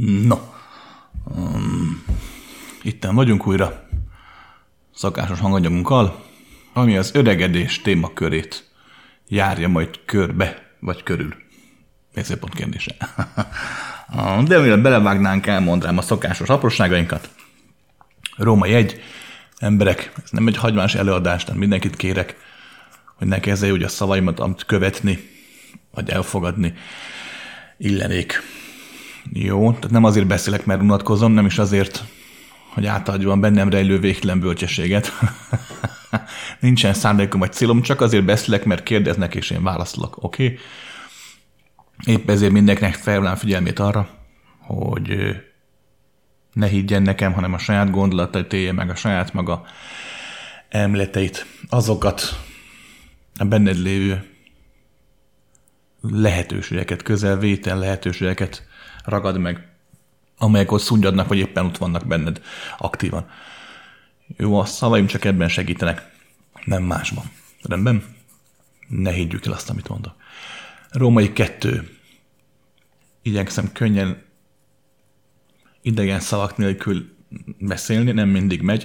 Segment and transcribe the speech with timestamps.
[0.00, 0.38] No,
[1.24, 2.04] um,
[2.82, 3.88] itten vagyunk újra,
[4.94, 6.24] szakásos hanganyagunkkal,
[6.72, 8.70] ami az öregedés témakörét
[9.28, 11.34] járja majd körbe, vagy körül.
[12.14, 12.94] Ez pont kérdése.
[14.46, 17.30] De mielőtt belevágnánk, elmondanám a szokásos apróságainkat.
[18.36, 19.00] Római egy
[19.58, 22.36] emberek, ez nem egy hagyományos előadás, nem mindenkit kérek,
[23.14, 25.30] hogy ne kezdje úgy a szavaimat, amit követni,
[25.90, 26.74] vagy elfogadni
[27.78, 28.40] illenék.
[29.32, 32.04] Jó, tehát nem azért beszélek, mert unatkozom, nem is azért,
[32.74, 35.12] hogy átadjam bennem rejlő végtelen bölcsességet.
[36.60, 40.44] Nincsen szándékom vagy célom, csak azért beszélek, mert kérdeznek, és én válaszolok, oké?
[40.44, 40.58] Okay?
[42.14, 44.08] Épp ezért mindenkinek felvállalom figyelmét arra,
[44.58, 45.36] hogy
[46.52, 49.64] ne higgyen nekem, hanem a saját gondolatait élje meg, a saját maga
[50.68, 52.40] emleteit, azokat
[53.38, 54.26] a benned lévő
[56.00, 58.66] lehetőségeket, közelvétel lehetőségeket
[59.04, 59.68] ragad meg,
[60.38, 62.42] amelyek ott szunnyadnak, vagy éppen ott vannak benned
[62.78, 63.30] aktívan.
[64.36, 66.10] Jó, a szavaim csak ebben segítenek,
[66.64, 67.24] nem másban.
[67.62, 68.04] Rendben?
[68.88, 70.14] Ne higgyük el azt, amit mondok.
[70.90, 71.96] Római kettő.
[73.22, 74.22] Igyekszem könnyen
[75.82, 77.16] idegen szavak nélkül
[77.58, 78.84] beszélni, nem mindig megy,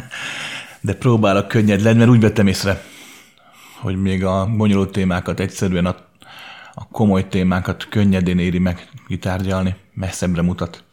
[0.80, 2.82] de próbálok könnyed lenni, mert úgy vettem észre,
[3.80, 6.07] hogy még a bonyolult témákat egyszerűen a,
[6.78, 10.84] a komoly témákat könnyedén éri meg kitárgyalni, messzebbre mutat.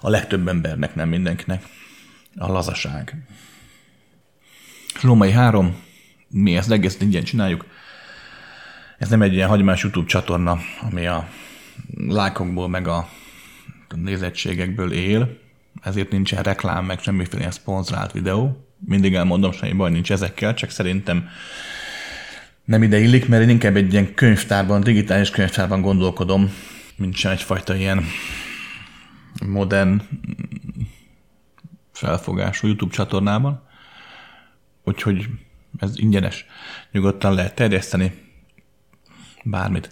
[0.00, 1.64] A legtöbb embernek, nem mindenkinek.
[2.36, 3.26] A lazaság.
[5.02, 5.82] Római három,
[6.28, 7.66] mi ezt egész ingyen csináljuk.
[8.98, 11.28] Ez nem egy ilyen hagyományos YouTube csatorna, ami a
[11.96, 13.08] lájkokból meg a
[13.94, 15.38] nézettségekből él,
[15.82, 18.66] ezért nincsen reklám, meg semmiféle szponzorált videó.
[18.78, 21.28] Mindig elmondom, semmi baj nincs ezekkel, csak szerintem
[22.66, 26.52] nem ide illik, mert én inkább egy ilyen könyvtárban, digitális könyvtárban gondolkodom,
[26.96, 28.04] mint sem egyfajta ilyen
[29.46, 30.02] modern
[31.92, 33.62] felfogású YouTube csatornában.
[34.84, 35.28] Úgyhogy
[35.78, 36.46] ez ingyenes.
[36.92, 38.12] Nyugodtan lehet terjeszteni
[39.44, 39.88] bármit.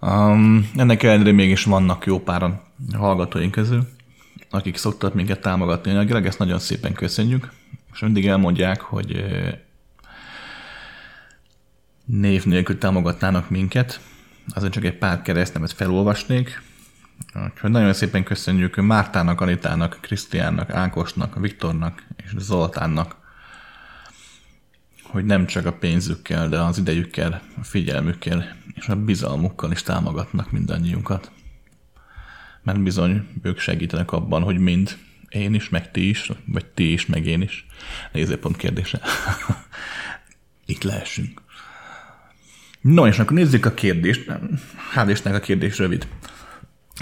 [0.00, 2.60] Um, ennek ellenére mégis vannak jó páran
[2.92, 3.88] hallgatóink közül,
[4.50, 7.52] akik szoktak minket támogatni anyagilag, ezt nagyon szépen köszönjük,
[7.92, 9.24] és mindig elmondják, hogy
[12.04, 14.00] név nélkül támogatnának minket,
[14.54, 16.62] azért csak egy pár keresztnevet felolvasnék.
[17.44, 23.16] Úgyhogy nagyon szépen köszönjük Mártának, Anitának, Krisztiánnak, Ákosnak, Viktornak és Zoltánnak,
[25.02, 30.50] hogy nem csak a pénzükkel, de az idejükkel, a figyelmükkel és a bizalmukkal is támogatnak
[30.50, 31.30] mindannyiunkat.
[32.62, 34.98] Mert bizony ők segítenek abban, hogy mind
[35.28, 37.66] én is, meg ti is, vagy ti is, meg én is.
[38.12, 39.00] Nézőpont kérdése.
[40.66, 41.43] Itt lehessünk.
[42.84, 44.32] No, és akkor nézzük a kérdést.
[44.94, 46.06] Hál' Istennek a kérdés rövid.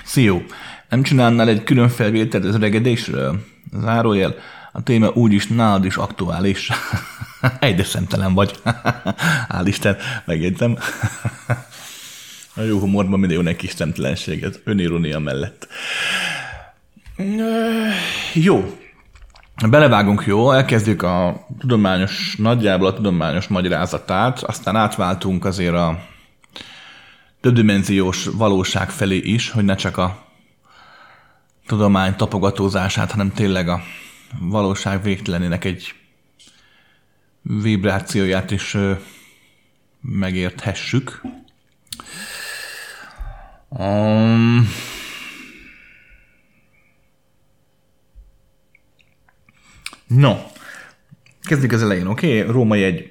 [0.05, 0.43] Szió,
[0.89, 3.45] nem csinálnál egy külön felvételt az öregedésről?
[3.81, 4.35] Zárójel,
[4.73, 6.69] a téma úgyis nálad is aktuális.
[7.61, 8.61] Egyre szemtelen vagy.
[9.53, 10.79] Hál' Isten, megjegyzem.
[12.57, 15.69] A jó humorban mindig jó egy kis szemtelenség, ez önirónia mellett.
[18.35, 18.82] Jó.
[19.61, 25.99] Belevágunk jó, elkezdjük a tudományos, nagyjából a tudományos magyarázatát, aztán átváltunk azért a
[27.41, 30.27] többdimenziós valóság felé is, hogy ne csak a
[31.67, 33.83] tudomány tapogatózását, hanem tényleg a
[34.41, 35.95] valóság végtelenének egy
[37.43, 38.77] vibrációját is
[40.01, 41.23] megérthessük.
[43.69, 44.69] Um,
[50.17, 50.37] no,
[51.43, 52.41] kezdjük az elején, oké?
[52.41, 52.53] Okay?
[52.53, 53.11] Római egy.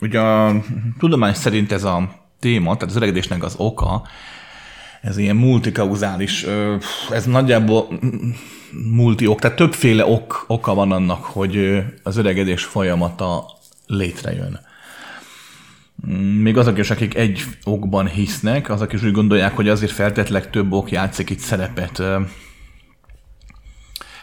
[0.00, 0.62] Ugye a
[0.98, 4.06] tudomány szerint ez a téma, tehát az öregedésnek az oka,
[5.02, 6.46] ez ilyen multikauzális,
[7.10, 8.00] ez nagyjából
[8.90, 13.46] multi ok, tehát többféle ok, oka van annak, hogy az öregedés folyamata
[13.86, 14.60] létrejön.
[16.40, 20.72] Még azok is, akik egy okban hisznek, azok is úgy gondolják, hogy azért feltetleg több
[20.72, 22.02] ok játszik itt szerepet.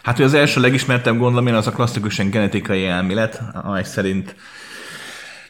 [0.03, 4.36] Hát, hogy az első legismertebb gondolom én az a klasszikusan genetikai elmélet, amely szerint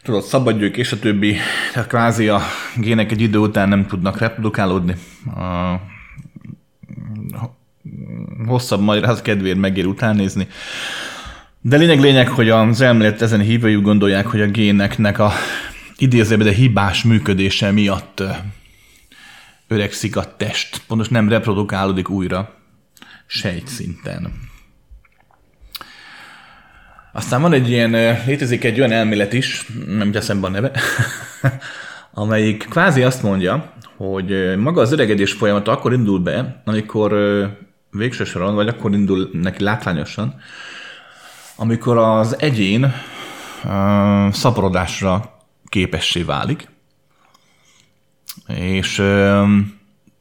[0.04, 1.38] tudod, szabadgyők és a többi,
[1.74, 2.42] tehát kvázi a
[2.76, 4.96] gének egy idő után nem tudnak reprodukálódni.
[5.36, 5.80] A
[8.48, 10.48] hosszabb magyarázat kedvéért megér utánnézni.
[11.62, 15.32] De lényeg lényeg, hogy az elmélet ezen hívői gondolják, hogy a géneknek a
[15.98, 18.24] idézőben, de hibás működése miatt
[19.68, 20.82] öregszik a test.
[20.88, 22.61] Pontos nem reprodukálódik újra
[23.32, 24.34] sejtszinten.
[27.14, 27.92] Aztán van egy ilyen,
[28.26, 30.72] létezik egy olyan elmélet is, nem jut eszembe a neve,
[32.24, 37.12] amelyik kvázi azt mondja, hogy maga az öregedés folyamata akkor indul be, amikor
[37.92, 40.36] végső soron, vagy akkor indul neki látványosan,
[41.56, 42.94] amikor az egyén
[44.32, 46.70] szaporodásra képessé válik,
[48.48, 49.04] és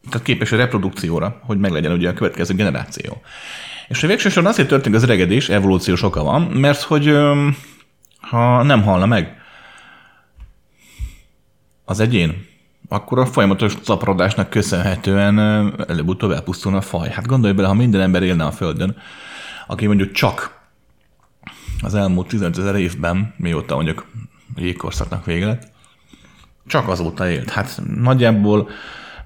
[0.08, 3.22] tehát képes a reprodukcióra, hogy meglegyen ugye a következő generáció.
[3.88, 7.16] És a végső soron azért történik az öregedés, evolúciós oka van, mert hogy
[8.20, 9.36] ha nem halna meg
[11.84, 12.46] az egyén,
[12.88, 15.38] akkor a folyamatos szaporodásnak köszönhetően
[15.88, 17.08] előbb-utóbb elpusztulna a faj.
[17.08, 18.96] Hát gondolj bele, ha minden ember élne a Földön,
[19.66, 20.58] aki mondjuk csak
[21.82, 24.06] az elmúlt 15 ezer évben, mióta mondjuk
[24.56, 25.72] jégkorszaknak vége lett,
[26.66, 27.50] csak azóta élt.
[27.50, 28.68] Hát nagyjából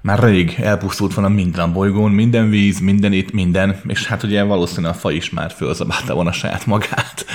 [0.05, 4.43] már rég elpusztult volna minden a bolygón, minden víz, minden itt, minden, és hát ugye
[4.43, 7.25] valószínűleg a faj is már fölzabálta volna saját magát.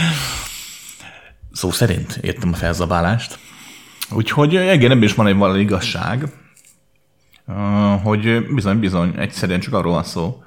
[1.53, 3.39] Szó szerint értem a felzabálást.
[4.11, 6.25] Úgyhogy igen, ebben is van egy valami igazság,
[8.03, 10.43] hogy bizony-bizony egyszerűen csak arról van szó,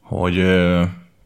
[0.00, 0.36] hogy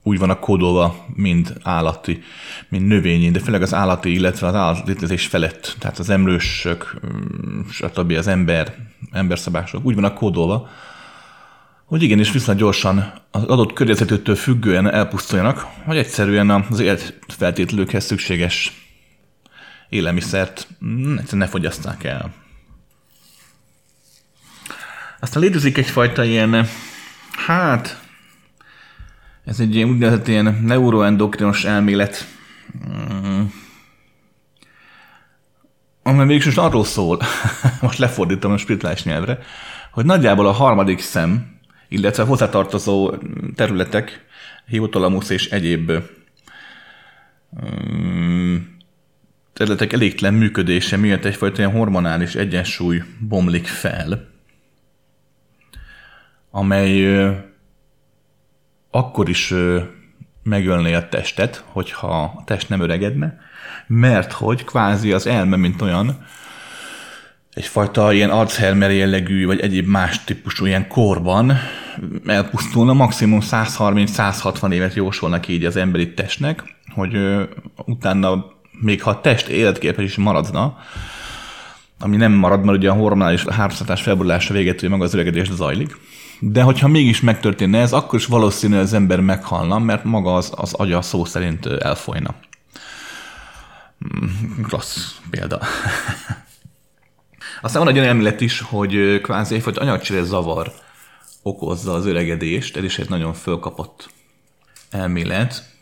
[0.02, 2.22] úgy vannak kódolva, mind állati,
[2.68, 8.10] mind növényi, de főleg az állati, illetve az állatlétezés felett, tehát az emlősök, mm, stb.
[8.10, 9.84] az ember, emberszabások.
[9.84, 10.68] Úgy vannak kódolva,
[11.84, 18.86] hogy igenis viszonylag gyorsan az adott környezetőtől függően elpusztuljanak, vagy egyszerűen az életfeltételőkhez szükséges
[19.88, 22.34] élelmiszert mm, ne fogyasszák el.
[25.20, 26.66] Aztán létezik egyfajta ilyen,
[27.46, 28.00] hát,
[29.44, 32.26] ez egy ilyen úgynevezett ilyen neuroendokrinos elmélet,
[36.06, 37.20] mm, amely mégis arról szól,
[37.80, 39.38] most lefordítom a spirituális nyelvre,
[39.90, 41.58] hogy nagyjából a harmadik szem,
[41.88, 43.14] illetve a hozzátartozó
[43.54, 44.24] területek,
[44.66, 45.92] hipotalamusz és egyéb
[49.52, 54.28] területek elégtelen működése miatt egyfajta ilyen hormonális egyensúly bomlik fel,
[56.50, 57.16] amely
[58.90, 59.54] akkor is
[60.46, 63.38] megölné a testet, hogyha a test nem öregedne,
[63.86, 66.26] mert hogy kvázi az elme, mint olyan,
[67.54, 71.58] egyfajta ilyen Alzheimer jellegű, vagy egyéb más típusú ilyen korban
[72.26, 76.62] elpusztulna, maximum 130-160 évet jósolnak így az emberi testnek,
[76.94, 77.42] hogy ö,
[77.84, 78.44] utána
[78.80, 80.78] még ha a test életképes is maradna,
[81.98, 85.96] ami nem marad, mert ugye a hormonális háromszatás felborulása véget, maga az öregedés zajlik.
[86.40, 90.72] De hogyha mégis megtörténne ez, akkor is valószínű, az ember meghalna, mert maga az, az
[90.72, 92.34] agya szó szerint elfolyna.
[94.62, 95.60] Klassz példa.
[97.62, 100.72] Aztán van egy olyan emlet is, hogy kvázi egyfajta anyagcsere zavar
[101.42, 104.08] okozza az öregedést, ez is egy nagyon fölkapott
[104.90, 105.74] elmélet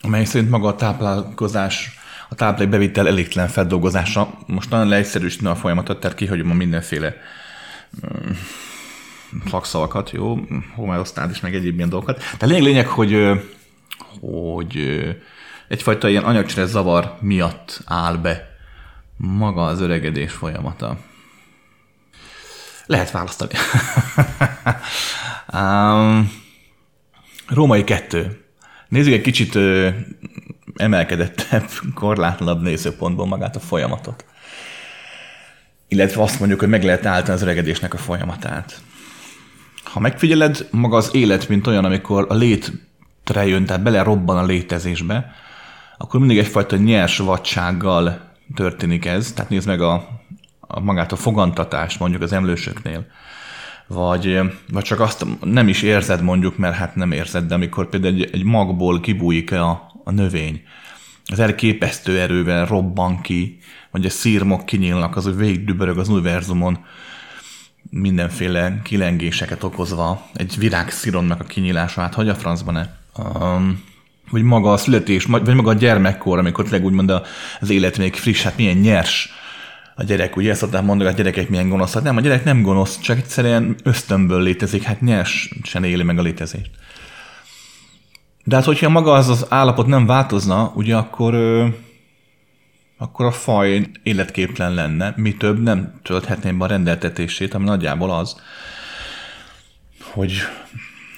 [0.00, 1.98] amely szerint maga a táplálkozás,
[2.28, 7.14] a táplálékbevitel elégtelen feldolgozása most nagyon leegyszerűsíteni a folyamatot, tehát kihagyom a mindenféle
[8.06, 8.30] mm,
[9.50, 10.38] szakszavakat, jó,
[10.74, 12.22] homeosztát is, meg egyéb ilyen dolgokat.
[12.38, 13.26] De lényeg, lényeg, hogy,
[14.20, 15.00] hogy
[15.68, 18.56] egyfajta ilyen anyagcsere zavar miatt áll be
[19.16, 20.98] maga az öregedés folyamata.
[22.86, 23.52] Lehet választani.
[25.52, 26.32] um,
[27.48, 28.44] Római kettő.
[28.88, 29.88] Nézzük egy kicsit ö,
[30.76, 34.24] emelkedettebb, korlátlanabb nézőpontból magát a folyamatot.
[35.88, 38.80] Illetve azt mondjuk, hogy meg lehet állítani az öregedésnek a folyamatát.
[39.92, 44.46] Ha megfigyeled, maga az élet, mint olyan, amikor a létre jön, tehát bele robban a
[44.46, 45.32] létezésbe,
[45.98, 48.20] akkor mindig egyfajta nyers vadsággal
[48.54, 49.32] történik ez.
[49.32, 50.20] Tehát nézd meg a,
[50.60, 53.06] a magát a fogantatást mondjuk az emlősöknél
[53.88, 54.40] vagy,
[54.72, 58.30] vagy csak azt nem is érzed mondjuk, mert hát nem érzed, de amikor például egy,
[58.32, 60.62] egy magból kibújik a, a növény,
[61.24, 63.58] az elképesztő erővel robban ki,
[63.90, 66.78] vagy a szírmok kinyílnak, az, hogy végigdübörög az univerzumon,
[67.90, 72.86] mindenféle kilengéseket okozva, egy virág szironnak a kinyílása, hát hogy a francban ne?
[73.24, 73.84] Um,
[74.30, 77.12] vagy maga a születés, vagy maga a gyermekkor, amikor tényleg úgymond
[77.60, 79.30] az élet még friss, hát milyen nyers,
[79.98, 81.94] a gyerek, ugye ezt szokták mondani, a gyerekek milyen gonosz.
[81.94, 86.22] Hát nem, a gyerek nem gonosz, csak egyszerűen ösztönből létezik, hát nyersen éli meg a
[86.22, 86.70] létezést.
[88.44, 91.34] De hát, hogyha maga az az állapot nem változna, ugye akkor,
[92.98, 98.40] akkor a faj életképlen lenne, mi több nem tölthetném be a rendeltetését, ami nagyjából az,
[100.12, 100.40] hogy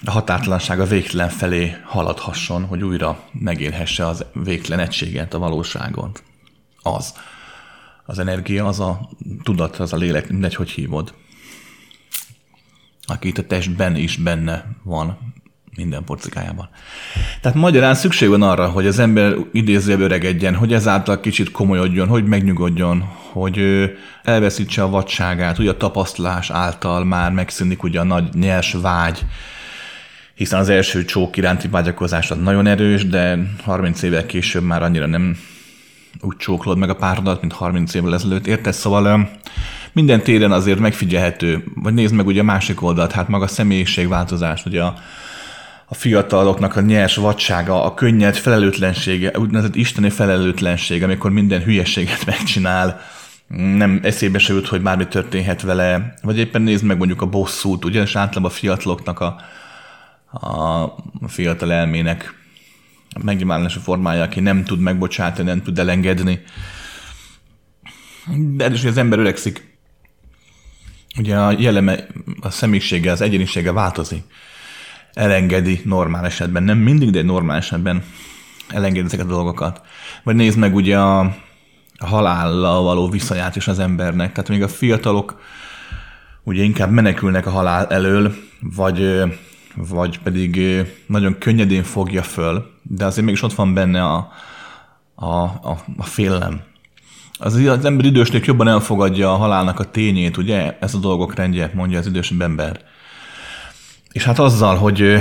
[0.04, 6.12] a határtalanság a végtelen felé haladhasson, hogy újra megélhesse az végtelen egységet, a valóságon.
[6.82, 7.14] Az.
[8.04, 9.08] Az energia az a
[9.42, 11.14] tudat, az a lélek, mindegy, hogy hívod.
[13.06, 15.34] Aki itt a testben is benne van,
[15.76, 16.68] minden porcikájában.
[17.40, 22.24] Tehát magyarán szükség van arra, hogy az ember idézőbb öregedjen, hogy ezáltal kicsit komolyodjon, hogy
[22.24, 23.00] megnyugodjon,
[23.32, 23.60] hogy
[24.22, 29.24] elveszítse a vadságát, hogy a tapasztalás által már megszűnik ugye a nagy nyers vágy,
[30.34, 35.06] hiszen az első csók iránti vágyakozás az nagyon erős, de 30 évvel később már annyira
[35.06, 35.36] nem
[36.20, 38.46] úgy csóklod meg a párodat, mint 30 évvel ezelőtt.
[38.46, 38.72] Érted?
[38.72, 39.30] Szóval
[39.92, 44.64] minden téren azért megfigyelhető, vagy nézd meg ugye a másik oldalt, hát maga a személyiségváltozás,
[44.66, 44.94] ugye a,
[45.92, 53.00] a fiataloknak a nyers vadsága, a könnyed felelőtlensége, úgynevezett isteni felelőtlenség, amikor minden hülyeséget megcsinál,
[53.48, 57.84] nem eszébe se jut, hogy bármi történhet vele, vagy éppen nézd meg mondjuk a bosszút,
[57.84, 59.40] ugye, és általában a fiataloknak a,
[60.30, 62.34] a fiatal elmének
[63.12, 66.42] a megnyilvánulása formája, aki nem tud megbocsátani, nem tud elengedni.
[68.34, 69.78] De ez is, hogy az ember öregszik,
[71.18, 72.06] ugye a jelleme,
[72.40, 74.22] a személyisége, az egyénisége változik.
[75.12, 78.02] Elengedi normál esetben, nem mindig, de normál esetben
[78.68, 79.80] elengedi ezeket a dolgokat.
[80.22, 81.20] Vagy nézd meg ugye a,
[81.98, 84.32] a halállal való viszonyát is az embernek.
[84.32, 85.40] Tehát még a fiatalok
[86.42, 89.22] ugye inkább menekülnek a halál elől, vagy
[89.74, 90.60] vagy pedig
[91.06, 94.32] nagyon könnyedén fogja föl, de azért mégis ott van benne a,
[95.14, 96.60] a, a, a félelem.
[97.38, 100.76] Az, az ember idősnél jobban elfogadja a halálnak a tényét, ugye?
[100.80, 102.80] Ez a dolgok rendje, mondja az idősebb ember.
[104.12, 105.16] És hát azzal, hogy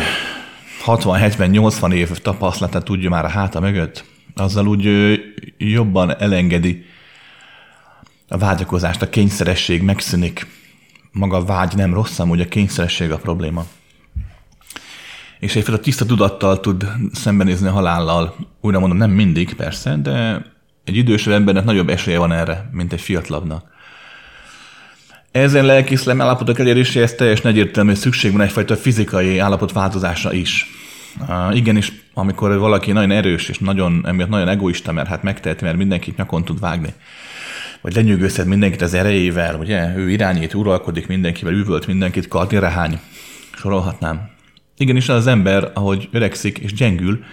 [0.86, 4.06] 60-70-80 év tapasztalatát tudja már a háta mögött,
[4.36, 5.20] azzal úgy
[5.58, 6.86] jobban elengedi
[8.28, 10.48] a vágyakozást, a kényszeresség megszűnik.
[11.12, 13.66] Maga a vágy nem rossz, amúgy a kényszeresség a probléma
[15.40, 18.36] és egyfajta tiszta tudattal tud szembenézni a halállal.
[18.62, 20.46] Újra mondom, nem mindig persze, de
[20.84, 23.64] egy idősebb embernek nagyobb esélye van erre, mint egy fiatalabbnak.
[25.32, 30.66] Ezen lelkészlem állapotok eléréséhez teljesen egyértelmű, szükség van egyfajta fizikai állapot változása is.
[31.28, 35.78] Uh, igenis, amikor valaki nagyon erős és nagyon, emiatt nagyon egoista, mert hát megteheti, mert
[35.78, 36.94] mindenkit nyakon tud vágni,
[37.82, 43.00] vagy lenyűgözhet mindenkit az erejével, ugye, ő irányít, uralkodik mindenkivel, üvölt mindenkit, kardirehány,
[43.56, 44.30] sorolhatnám.
[44.78, 47.24] Igenis az ember, ahogy öregszik és gyengül,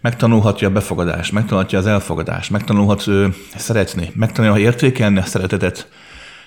[0.00, 5.88] megtanulhatja a befogadást, megtanulhatja az elfogadást, megtanulhat ő, szeretni, megtanulhatja értékelni a szeretetet,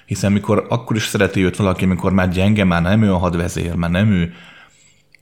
[0.06, 3.74] hiszen mikor akkor is szereti őt valaki, amikor már gyenge, már nem ő a hadvezér,
[3.74, 4.34] már nem ő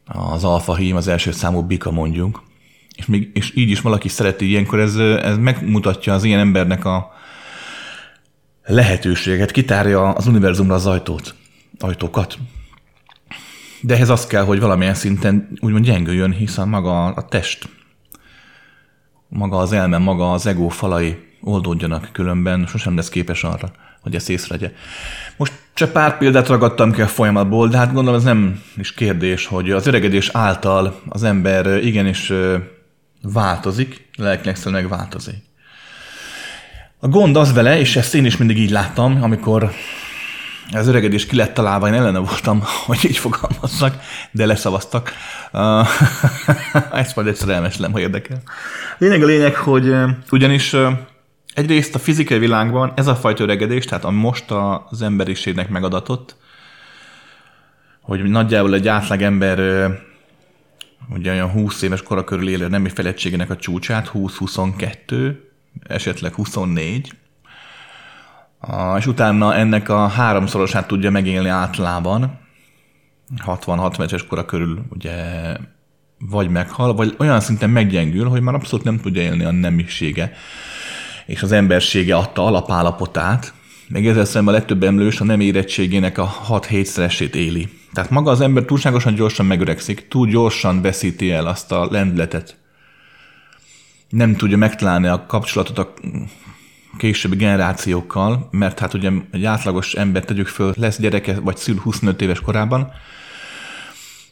[0.05, 2.43] az alfa hím, az első számú bika mondjuk,
[2.95, 7.11] és, még, és így is valaki szereti ilyenkor, ez, ez megmutatja az ilyen embernek a
[8.65, 11.35] lehetőséget, kitárja az univerzumra az ajtót,
[11.79, 12.37] ajtókat.
[13.81, 17.69] De ehhez az kell, hogy valamilyen szinten úgymond gyengüljön, hiszen maga a test,
[19.27, 23.71] maga az elme, maga az ego falai oldódjanak, különben sosem lesz képes arra,
[24.03, 24.71] hogy ezt észrevegye.
[25.37, 29.45] Most csak pár példát ragadtam ki a folyamatból, de hát gondolom ez nem is kérdés,
[29.45, 32.33] hogy az öregedés által az ember igenis
[33.21, 35.35] változik, lelkileg meg változik.
[36.99, 39.71] A gond az vele, és ezt én is mindig így láttam, amikor
[40.71, 43.95] az öregedés ki lett találva, én ellene voltam, hogy így fogalmazzak,
[44.31, 45.13] de leszavaztak.
[46.91, 48.41] Ezt majd egyszer elmesélem, ha érdekel.
[48.97, 49.93] Lényeg a lényeg, hogy
[50.31, 50.75] ugyanis
[51.53, 54.51] egyrészt a fizikai világban ez a fajta öregedés, tehát a most
[54.89, 56.35] az emberiségnek megadatott,
[58.01, 59.59] hogy nagyjából egy átlag ember
[61.09, 65.35] ugye olyan 20 éves kora körül élő nemi felettségének a csúcsát, 20-22,
[65.83, 67.13] esetleg 24,
[68.97, 72.39] és utána ennek a háromszorosát tudja megélni általában,
[73.45, 75.15] 60-60 es kora körül ugye
[76.19, 80.33] vagy meghal, vagy olyan szinten meggyengül, hogy már abszolút nem tudja élni a nemisége,
[81.25, 83.53] és az embersége adta alapállapotát,
[83.87, 87.69] még ezzel szemben a legtöbb emlős a nem érettségének a 6-7-szeresét éli.
[87.93, 92.57] Tehát maga az ember túlságosan gyorsan megöregszik, túl gyorsan veszíti el azt a lendletet.
[94.09, 95.93] Nem tudja megtalálni a kapcsolatot a
[96.97, 102.21] későbbi generációkkal, mert hát ugye egy átlagos ember tegyük föl, lesz gyereke, vagy szül 25
[102.21, 102.91] éves korában,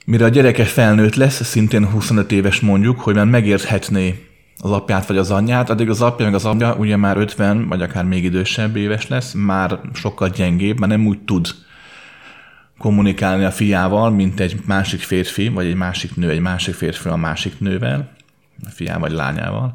[0.05, 4.30] mire a gyereke felnőtt lesz, szintén 25 éves mondjuk, hogy már megérthetné
[4.61, 7.81] az apját vagy az anyját, addig az apja meg az apja ugye már 50, vagy
[7.81, 11.47] akár még idősebb éves lesz, már sokkal gyengébb, már nem úgy tud
[12.77, 17.15] kommunikálni a fiával, mint egy másik férfi, vagy egy másik nő, egy másik férfi a
[17.15, 18.09] másik nővel,
[18.65, 19.73] a fiával vagy lányával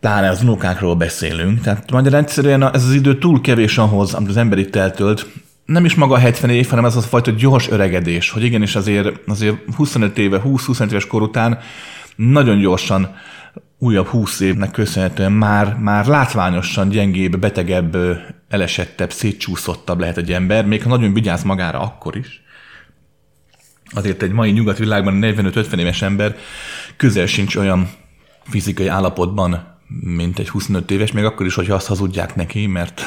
[0.00, 1.60] pláne az unokákról beszélünk.
[1.60, 5.26] Tehát magyarán egyszerűen ez az idő túl kevés ahhoz, amit az ember itt eltölt.
[5.64, 8.76] Nem is maga a 70 év, hanem ez az a fajta gyors öregedés, hogy igenis
[8.76, 11.58] azért, azért 25 éve, 20-25 éves kor után
[12.18, 13.16] nagyon gyorsan
[13.78, 17.96] újabb 20 évnek köszönhetően már, már látványosan gyengébb, betegebb,
[18.48, 22.42] elesettebb, szétcsúszottabb lehet egy ember, még ha nagyon vigyáz magára akkor is.
[23.90, 26.36] azért egy mai nyugatvilágban 45-50 éves ember
[26.96, 27.90] közel sincs olyan
[28.42, 33.02] fizikai állapotban, mint egy 25 éves, még akkor is, hogyha azt hazudják neki, mert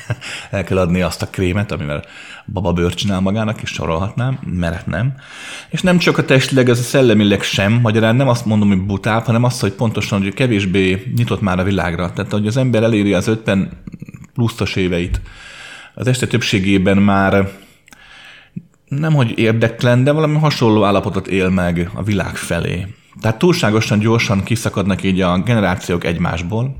[0.50, 2.04] el kell adni azt a krémet, amivel
[2.46, 5.14] baba bőr csinál magának, és sorolhatnám, mert nem.
[5.70, 9.24] És nem csak a testileg, ez a szellemileg sem, magyarán nem azt mondom, hogy butább,
[9.24, 12.12] hanem azt, hogy pontosan, hogy kevésbé nyitott már a világra.
[12.12, 13.82] Tehát, hogy az ember eléri az 50
[14.34, 15.20] pluszos éveit,
[15.94, 17.48] az este többségében már
[18.88, 22.86] nem hogy érdeklen, de valami hasonló állapotot él meg a világ felé.
[23.20, 26.76] Tehát túlságosan gyorsan kiszakadnak így a generációk egymásból.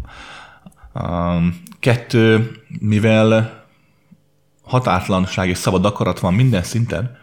[1.81, 2.50] Kettő,
[2.81, 3.62] mivel
[4.62, 7.17] határtlanság és szabad akarat van minden szinten,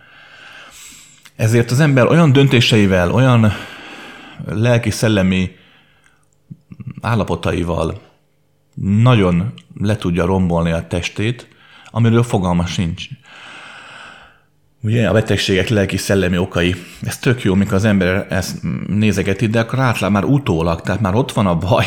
[1.35, 3.51] ezért az ember olyan döntéseivel, olyan
[4.45, 5.55] lelki-szellemi
[7.01, 8.01] állapotaival
[8.75, 11.47] nagyon le tudja rombolni a testét,
[11.91, 13.07] amiről fogalma sincs.
[14.83, 16.75] Ugye a betegségek lelki-szellemi okai.
[17.01, 18.57] Ez tök jó, mikor az ember ezt
[18.87, 21.85] nézegeti, de akkor átlát már utólag, tehát már ott van a baj,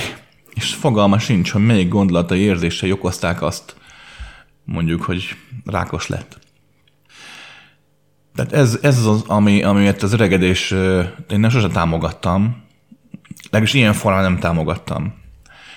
[0.55, 3.77] és fogalma sincs, hogy melyik gondolatai érzései okozták azt,
[4.65, 6.39] mondjuk, hogy rákos lett.
[8.35, 10.71] Tehát ez, ez az, ami, amiért az öregedés
[11.31, 12.63] én nem sosem támogattam,
[13.45, 15.15] legalábbis ilyen formán nem támogattam.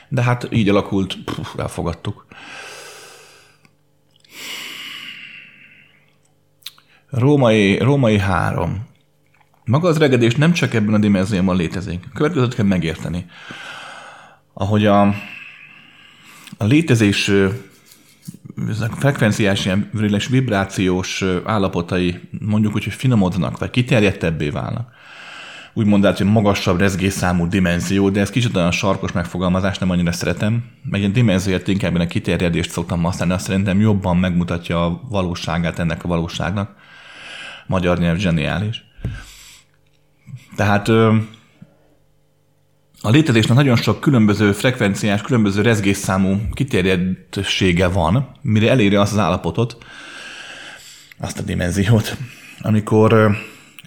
[0.09, 2.25] De hát így alakult, puf, elfogadtuk.
[7.09, 8.85] Római, római három.
[9.65, 12.03] Maga az regedés nem csak ebben a dimenzióban létezik.
[12.05, 13.25] A következőt kell megérteni.
[14.53, 15.01] Ahogy a,
[16.57, 17.31] a létezés
[18.69, 19.89] ezek frekvenciás, ilyen
[20.29, 24.89] vibrációs állapotai mondjuk úgy, hogy finomodnak, vagy kiterjedtebbé válnak.
[25.73, 30.63] Úgy mondják, hogy magasabb rezgésszámú dimenzió, de ez kicsit olyan sarkos megfogalmazás, nem annyira szeretem.
[30.83, 36.03] Meg egy dimenzióért inkább a kiterjedést szoktam használni, azt szerintem jobban megmutatja a valóságát ennek
[36.03, 36.75] a valóságnak
[37.67, 38.85] magyar nyelv zseniális.
[40.55, 40.87] Tehát
[43.01, 49.77] a létezésnek nagyon sok különböző frekvenciás, különböző rezgésszámú kiterjedtsége van, mire eléri azt az állapotot,
[51.19, 52.17] azt a dimenziót,
[52.61, 53.37] amikor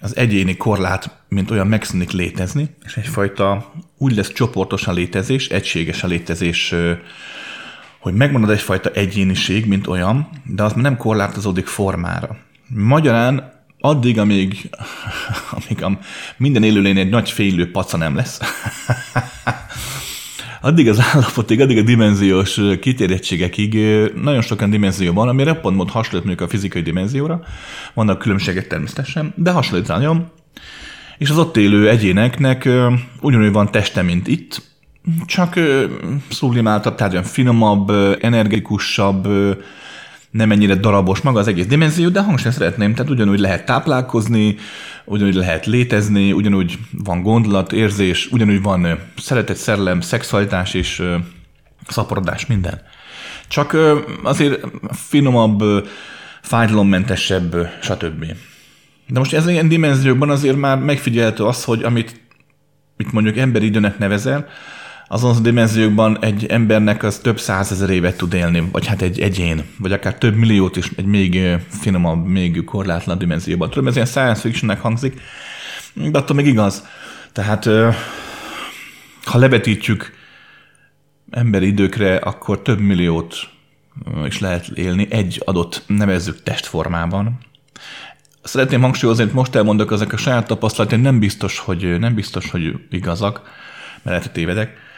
[0.01, 6.07] az egyéni korlát, mint olyan megszűnik létezni, és egyfajta úgy lesz csoportosan létezés, egységes a
[6.07, 6.75] létezés,
[7.99, 12.37] hogy megmarad egyfajta egyéniség, mint olyan, de az nem korlátozódik formára.
[12.67, 14.69] Magyarán addig, amíg,
[15.57, 15.99] amíg a
[16.37, 18.39] minden élőlény egy nagy fénylő paca nem lesz,
[20.61, 23.73] addig az állapotig, addig a dimenziós kitérjettségekig
[24.15, 27.43] nagyon sok olyan dimenzió van, ami reppont mód hasonlít mondjuk a fizikai dimenzióra,
[27.93, 30.31] vannak különbségek természetesen, de hasonlít nagyon,
[31.17, 32.69] és az ott élő egyéneknek
[33.21, 34.61] ugyanúgy van teste, mint itt,
[35.25, 35.59] csak
[36.29, 37.89] szublimáltabb, tehát olyan finomabb,
[38.19, 39.27] energikusabb,
[40.31, 44.55] nem ennyire darabos maga az egész dimenzió, de hangsúlyozni szeretném, tehát ugyanúgy lehet táplálkozni,
[45.05, 51.03] ugyanúgy lehet létezni, ugyanúgy van gondolat, érzés, ugyanúgy van szeretet, szerelem, szexualitás és
[51.87, 52.81] szaporodás, minden.
[53.47, 53.77] Csak
[54.23, 55.87] azért finomabb,
[56.41, 58.25] fájdalommentesebb, stb.
[59.07, 62.21] De most ez ilyen dimenziókban azért már megfigyelhető az, hogy amit
[62.97, 64.47] mit mondjuk emberi időnek nevezel,
[65.13, 69.63] azon a dimenziókban egy embernek az több százezer évet tud élni, vagy hát egy egyén,
[69.77, 73.69] vagy akár több milliót is egy még finomabb, még korlátlan dimenzióban.
[73.69, 75.21] Tudom, ez ilyen science fictionnek hangzik,
[75.93, 76.85] de attól még igaz.
[77.31, 77.65] Tehát
[79.23, 80.13] ha levetítjük
[81.29, 83.35] emberi időkre, akkor több milliót
[84.25, 87.37] is lehet élni egy adott nevezzük testformában.
[88.43, 92.73] Szeretném hangsúlyozni, hogy most elmondok, ezek a saját tapasztalatok nem biztos, hogy, nem biztos, hogy
[92.89, 93.41] igazak,
[94.03, 94.89] mert lehet, tévedek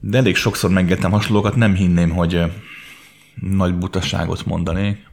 [0.00, 2.42] de elég sokszor meggettem hasonlókat, nem hinném, hogy
[3.34, 5.08] nagy butaságot mondanék.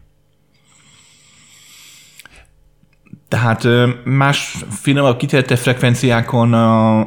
[3.27, 3.67] Tehát
[4.03, 6.53] más finomabb kitérte frekvenciákon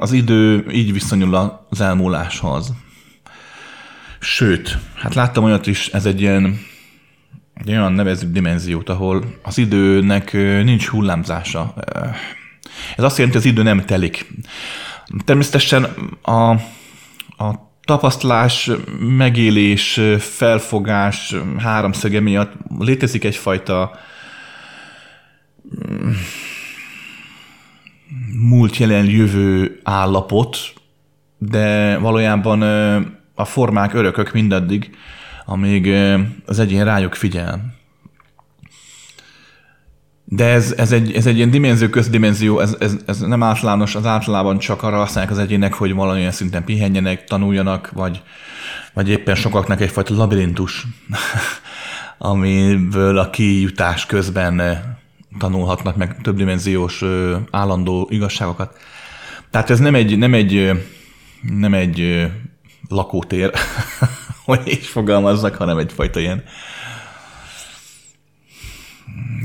[0.00, 2.72] az idő így viszonyul az elmúláshoz.
[4.20, 6.58] Sőt, hát láttam olyat is, ez egy ilyen
[7.54, 10.32] egy olyan nevezük dimenziót, ahol az időnek
[10.64, 11.74] nincs hullámzása.
[12.96, 14.32] Ez azt jelenti, hogy az idő nem telik.
[15.24, 15.84] Természetesen
[16.22, 16.50] a,
[17.44, 23.90] a tapasztalás, megélés, felfogás háromszöge miatt létezik egyfajta
[25.92, 26.10] mm,
[28.48, 30.58] múlt, jelen, jövő állapot,
[31.38, 32.62] de valójában
[33.34, 34.90] a formák örökök mindaddig,
[35.44, 35.94] amíg
[36.46, 37.79] az egyén rájuk figyel.
[40.32, 44.06] De ez, ez, egy, ez egy ilyen dimenzió, közdimenzió, ez, ez, ez nem általános, az
[44.06, 48.22] általában csak arra használják az egyének, hogy valamilyen szinten pihenjenek, tanuljanak, vagy,
[48.92, 50.86] vagy éppen sokaknak egyfajta labirintus,
[52.18, 54.62] amiből a kijutás közben
[55.38, 57.04] tanulhatnak meg többdimenziós
[57.50, 58.76] állandó igazságokat.
[59.50, 60.70] Tehát ez nem egy, nem egy,
[61.58, 62.28] nem egy
[62.88, 63.50] lakótér,
[64.44, 66.42] hogy is fogalmazzak, hanem egyfajta ilyen,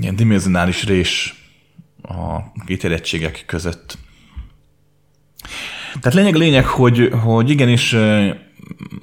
[0.01, 1.33] ilyen dimenzionális rés
[2.01, 3.97] a kiterjedtségek között.
[5.99, 7.95] Tehát lényeg lényeg, hogy, hogy igenis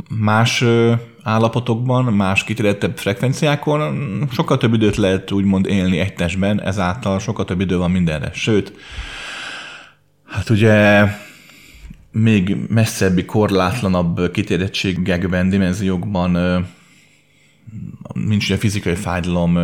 [0.09, 0.65] más
[1.23, 7.61] állapotokban, más kiterjedtebb frekvenciákon sokkal több időt lehet úgymond élni egy testben, ezáltal sokkal több
[7.61, 8.31] idő van mindenre.
[8.33, 8.73] Sőt,
[10.27, 11.05] hát ugye
[12.13, 16.37] még messzebbi, korlátlanabb kiterjedtségekben, dimenziókban
[18.15, 19.59] nincs ugye fizikai fájdalom,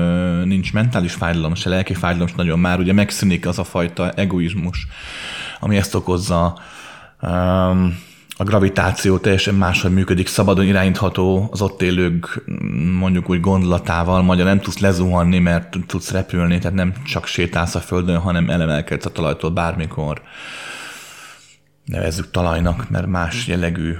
[0.44, 4.86] nincs mentális fájdalom, se lelki fájdalom, és nagyon már ugye megszűnik az a fajta egoizmus,
[5.60, 6.58] ami ezt okozza.
[8.40, 12.44] A gravitáció teljesen máshogy működik, szabadon irányítható az ott élők
[12.98, 17.80] mondjuk úgy gondolatával, magyar nem tudsz lezuhanni, mert tudsz repülni, tehát nem csak sétálsz a
[17.80, 20.22] földön, hanem elemelkedsz a talajtól bármikor.
[21.84, 23.94] Nevezzük talajnak, mert más jellegű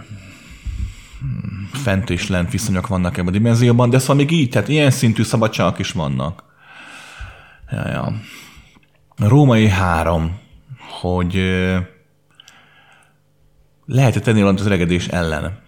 [1.73, 5.23] fent és lent viszonyok vannak ebben a dimenzióban, de szóval még így, tehát ilyen szintű
[5.23, 6.45] szabadságok is vannak.
[7.71, 8.13] Ja, ja.
[9.17, 10.39] Római három,
[11.01, 11.43] hogy
[13.87, 15.59] lehet-e tenni valamit az öregedés ellen?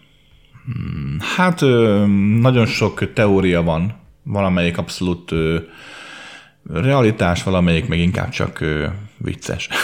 [0.64, 1.60] Hmm, hát
[2.40, 5.32] nagyon sok teória van, valamelyik abszolút
[6.72, 8.64] realitás, valamelyik meg inkább csak
[9.16, 9.68] vicces.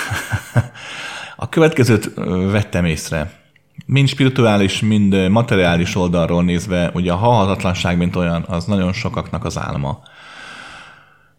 [1.37, 2.14] A következőt
[2.50, 3.45] vettem észre
[3.87, 9.59] mind spirituális, mind materiális oldalról nézve, ugye a halhatatlanság, mint olyan, az nagyon sokaknak az
[9.59, 10.03] álma.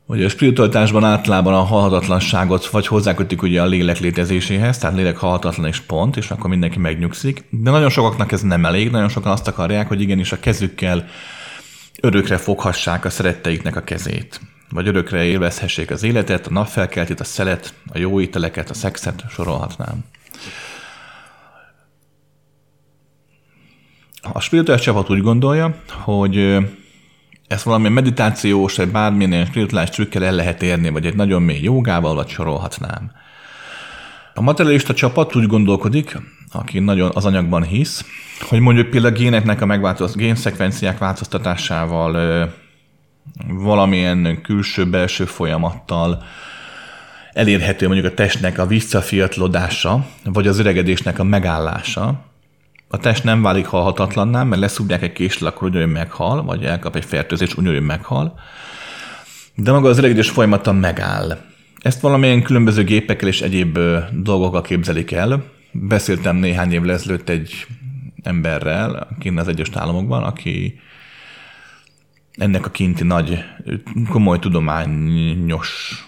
[0.10, 5.68] Ugye a spiritualitásban általában a halhatatlanságot vagy hozzákötik ugye a lélek létezéséhez, tehát lélek halhatatlan
[5.68, 7.44] és pont, és akkor mindenki megnyugszik.
[7.50, 11.06] De nagyon sokaknak ez nem elég, nagyon sokan azt akarják, hogy igenis a kezükkel
[12.02, 14.42] örökre foghassák a szeretteiknek a kezét.
[14.70, 20.06] Vagy örökre élvezhessék az életet, a napfelkeltét, a szelet, a jó ételeket, a szexet, sorolhatnám.
[24.34, 26.58] A spirituális csapat úgy gondolja, hogy
[27.48, 32.16] ezt valamilyen meditációs, vagy bármilyen spirituális trükkel el lehet érni, vagy egy nagyon mély jogával,
[32.16, 33.12] vagy sorolhatnám.
[34.34, 36.18] A materialista csapat úgy gondolkodik,
[36.52, 38.06] aki nagyon az anyagban hisz,
[38.50, 42.50] hogy mondjuk például a géneknek a megváltoz, génszekvenciák változtatásával,
[43.48, 46.24] valamilyen külső-belső folyamattal
[47.34, 52.26] elérhető mondjuk a testnek a visszafiatlodása, vagy az öregedésnek a megállása,
[52.88, 57.06] a test nem válik halhatatlanná, mert leszúrják egy késle, akkor ugyanúgy meghal, vagy elkap egy
[57.06, 58.40] fertőzés, ugyanúgy meghal.
[59.56, 61.38] De maga az öregedés folyamata megáll.
[61.82, 63.80] Ezt valamilyen különböző gépekkel és egyéb
[64.12, 65.44] dolgokkal képzelik el.
[65.72, 67.68] Beszéltem néhány évvel ezelőtt egy
[68.24, 70.80] emberrel kint az egyes államokban, aki
[72.34, 73.44] ennek a kinti nagy,
[74.10, 76.02] komoly tudományos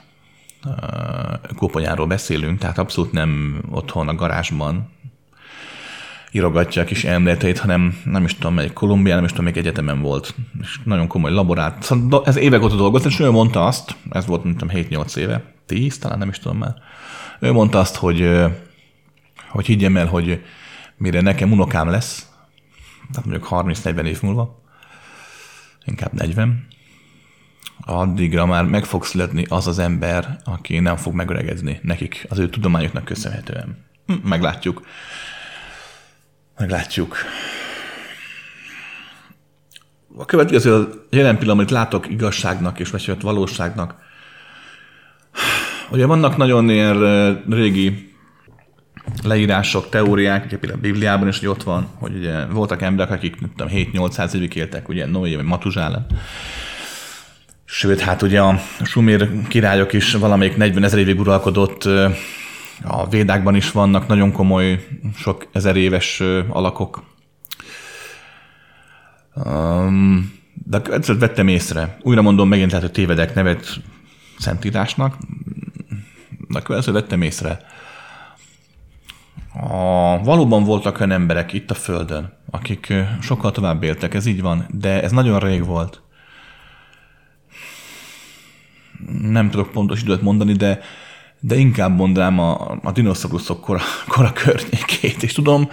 [1.55, 4.89] koponyáról beszélünk, tehát abszolút nem otthon a garázsban
[6.31, 10.01] írogatja a kis emléteit, hanem nem is tudom, melyik Kolumbián, nem is tudom, még egyetemen
[10.01, 10.35] volt.
[10.61, 11.83] És nagyon komoly laborált.
[11.83, 15.97] Szóval ez évek óta dolgozott, és ő mondta azt, ez volt, mint 7-8 éve, 10,
[15.97, 16.73] talán nem is tudom már.
[17.39, 18.29] Ő mondta azt, hogy,
[19.49, 20.43] hogy higgyem el, hogy
[20.97, 22.27] mire nekem unokám lesz,
[23.11, 24.61] tehát mondjuk 30-40 év múlva,
[25.85, 26.67] inkább 40,
[27.85, 32.49] addigra már meg fog születni az az ember, aki nem fog megöregedni nekik, az ő
[32.49, 33.85] tudományoknak köszönhetően.
[34.05, 34.81] Hm, meglátjuk.
[36.60, 37.15] Meglátjuk.
[40.17, 43.95] A következő a jelen pillanat, amit látok igazságnak és vagy valóságnak.
[45.91, 47.00] Ugye vannak nagyon ilyen
[47.50, 48.13] régi
[49.24, 53.41] leírások, teóriák, ugye például a Bibliában is, hogy ott van, hogy ugye voltak emberek, akik
[53.41, 56.06] nem tudom, 7-800 évig éltek, ugye Noé vagy Matuzsálen.
[57.65, 61.89] Sőt, hát ugye a Sumér királyok is valamelyik 40 ezer évig uralkodott
[62.83, 67.03] a védákban is vannak nagyon komoly, sok ezer éves alakok.
[69.33, 71.97] Um, de egyszer vettem észre.
[72.01, 73.81] Újra mondom, megint lehet, hogy tévedek nevet
[74.37, 75.17] szentírásnak.
[76.47, 77.59] De következő vettem észre.
[79.53, 84.65] A, valóban voltak olyan emberek itt a Földön, akik sokkal tovább éltek, ez így van,
[84.69, 86.01] de ez nagyon rég volt.
[89.21, 90.79] Nem tudok pontos időt mondani, de
[91.39, 95.23] de inkább mondanám a, a dinoszauruszok kora, kora környékét.
[95.23, 95.69] És tudom,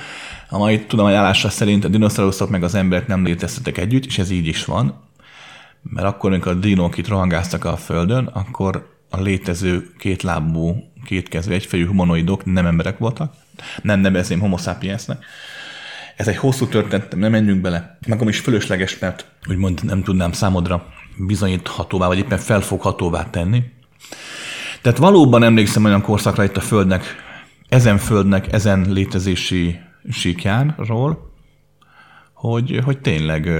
[0.49, 4.47] a mai tudományállásra szerint a dinoszauruszok meg az emberek nem léteztek együtt, és ez így
[4.47, 5.05] is van.
[5.83, 11.87] Mert akkor, amikor a dinók itt rohangáztak a Földön, akkor a létező kétlábú, kétkező, egyfejű
[11.87, 13.35] humanoidok nem emberek voltak.
[13.83, 15.25] Nem nevezném homo sapiensnek.
[16.17, 17.99] Ez egy hosszú történet, nem menjünk bele.
[18.09, 20.87] Magam is fölösleges, mert úgymond nem tudnám számodra
[21.27, 23.63] bizonyíthatóvá, vagy éppen felfoghatóvá tenni.
[24.87, 27.17] Tehát valóban emlékszem olyan korszakra itt a Földnek,
[27.69, 29.79] ezen Földnek, ezen létezési
[30.11, 31.33] síkjánról,
[32.33, 33.51] hogy, hogy tényleg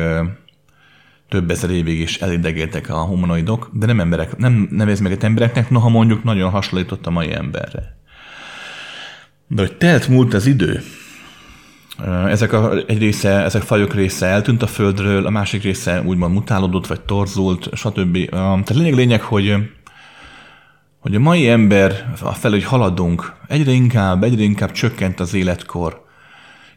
[1.29, 5.89] több ezer évig is elidegéltek a humanoidok, de nem emberek, nem nevez meg embereknek, noha
[5.89, 7.99] mondjuk nagyon hasonlított a mai emberre.
[9.47, 10.83] De hogy telt múlt az idő,
[12.27, 16.87] ezek a, egy része, ezek fajok része eltűnt a földről, a másik része úgymond mutálódott,
[16.87, 18.29] vagy torzult, stb.
[18.29, 19.75] Tehát lényeg, lényeg, hogy
[21.07, 26.05] hogy a mai ember a fel, hogy haladunk, egyre inkább, egyre inkább csökkent az életkor.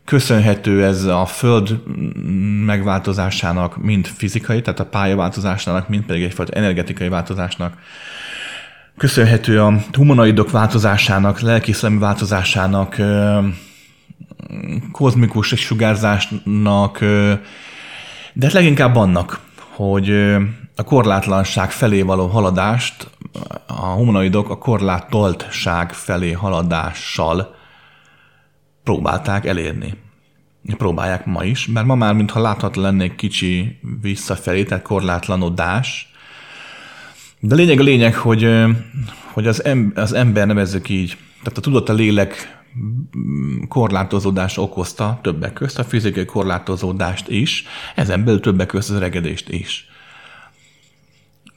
[0.05, 1.79] Köszönhető ez a föld
[2.65, 7.73] megváltozásának, mind fizikai, tehát a pályaváltozásának, mind pedig egyfajta energetikai változásnak.
[8.97, 12.95] Köszönhető a humanoidok változásának, lelkiszlemi változásának,
[14.91, 16.99] kozmikus sugárzásnak,
[18.33, 19.39] de hát leginkább annak,
[19.75, 20.09] hogy
[20.75, 23.09] a korlátlanság felé való haladást,
[23.67, 27.55] a humanoidok a korlátoltság felé haladással
[28.83, 29.93] próbálták elérni.
[30.77, 36.13] Próbálják ma is, mert ma már mintha látható lennék kicsi visszafelé, tehát korlátlanodás.
[37.39, 38.65] De lényeg a lényeg, hogy,
[39.33, 42.57] hogy az, em, az ember nevezzük így, tehát a tudott a lélek
[43.67, 47.65] korlátozódás okozta többek közt a fizikai korlátozódást is,
[47.95, 49.88] ezen belül többek közt az öregedést is.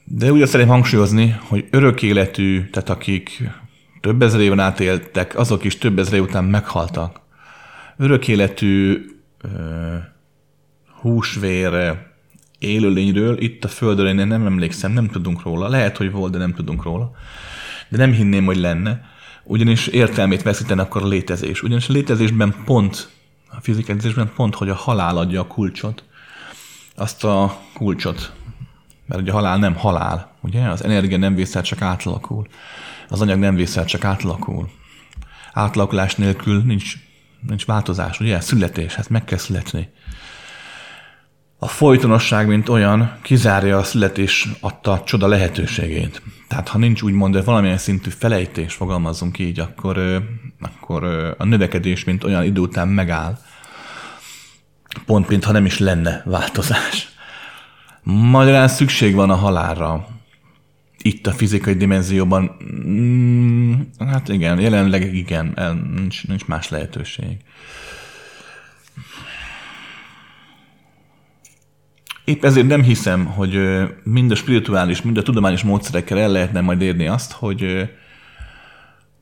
[0.05, 3.43] De úgy szeretném hangsúlyozni, hogy örök életű, tehát akik
[4.01, 7.21] több ezer éven átéltek, azok is több ezer év után meghaltak.
[7.97, 9.05] Örök életű
[11.01, 11.97] húsvér
[12.59, 15.67] élőlényről itt a Földön én nem emlékszem, nem tudunk róla.
[15.67, 17.11] Lehet, hogy volt, de nem tudunk róla.
[17.89, 19.11] De nem hinném, hogy lenne
[19.43, 21.63] ugyanis értelmét veszítene akkor a létezés.
[21.63, 23.09] Ugyanis a létezésben pont,
[23.49, 26.03] a fizikalizésben pont, hogy a halál adja a kulcsot,
[26.95, 28.33] azt a kulcsot,
[29.05, 30.67] mert ugye a halál nem halál, ugye?
[30.67, 32.47] Az energia nem vészel, csak átalakul.
[33.09, 34.69] Az anyag nem vészel, csak átalakul.
[35.53, 36.93] Átalakulás nélkül nincs,
[37.47, 38.39] nincs változás, ugye?
[38.39, 39.89] Születés, hát meg kell születni
[41.63, 46.21] a folytonosság, mint olyan, kizárja a születés adta csoda lehetőségét.
[46.47, 50.23] Tehát ha nincs úgymond valamilyen szintű felejtés, fogalmazzunk így, akkor,
[50.59, 51.03] akkor
[51.37, 53.37] a növekedés, mint olyan idő után megáll.
[55.05, 57.12] Pont, mintha nem is lenne változás.
[58.03, 60.07] Magyarán szükség van a halálra.
[61.01, 65.53] Itt a fizikai dimenzióban, mm, hát igen, jelenleg igen,
[65.95, 67.37] nincs, nincs más lehetőség.
[72.25, 73.59] Épp ezért nem hiszem, hogy
[74.03, 77.89] mind a spirituális, mind a tudományos módszerekkel el lehetne majd érni azt, hogy,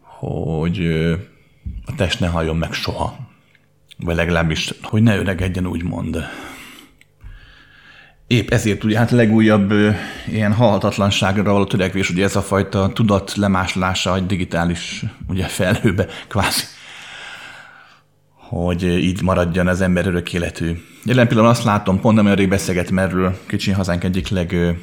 [0.01, 0.85] hogy
[1.85, 3.17] a test ne halljon meg soha.
[3.97, 6.25] Vagy legalábbis, hogy ne öregedjen, úgymond.
[8.31, 9.73] Épp ezért ugye hát legújabb
[10.27, 16.63] ilyen halhatatlanságra való törekvés, ugye ez a fajta tudat lemáslása egy digitális ugye felhőbe kvázi
[18.33, 20.77] hogy így maradjon az ember örök életű.
[21.05, 24.77] Jelen pillanatban azt látom, pont nem olyan beszélgetem erről kicsi hazánk egyik leg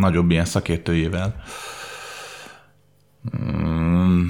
[0.00, 1.42] nagyobb ilyen szakértőjével,
[3.42, 4.22] mm,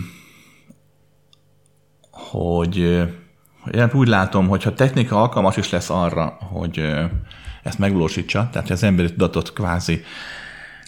[2.11, 2.77] hogy
[3.73, 6.83] én úgy látom, hogy ha technika alkalmas is lesz arra, hogy
[7.63, 10.03] ezt megvalósítsa, tehát hogy az emberi tudatot kvázi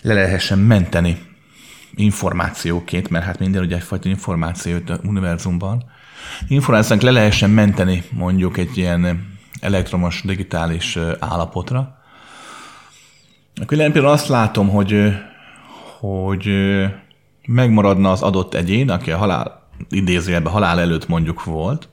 [0.03, 1.19] le lehessen menteni
[1.95, 5.85] információként, mert hát minden ugye egyfajta információ a univerzumban,
[6.49, 9.31] információnk le lehessen menteni mondjuk egy ilyen
[9.61, 12.01] elektromos digitális állapotra,
[13.61, 15.13] akkor én például azt látom, hogy,
[15.99, 16.51] hogy
[17.47, 21.89] megmaradna az adott egyén, aki a halál, idézőjelben halál előtt mondjuk volt,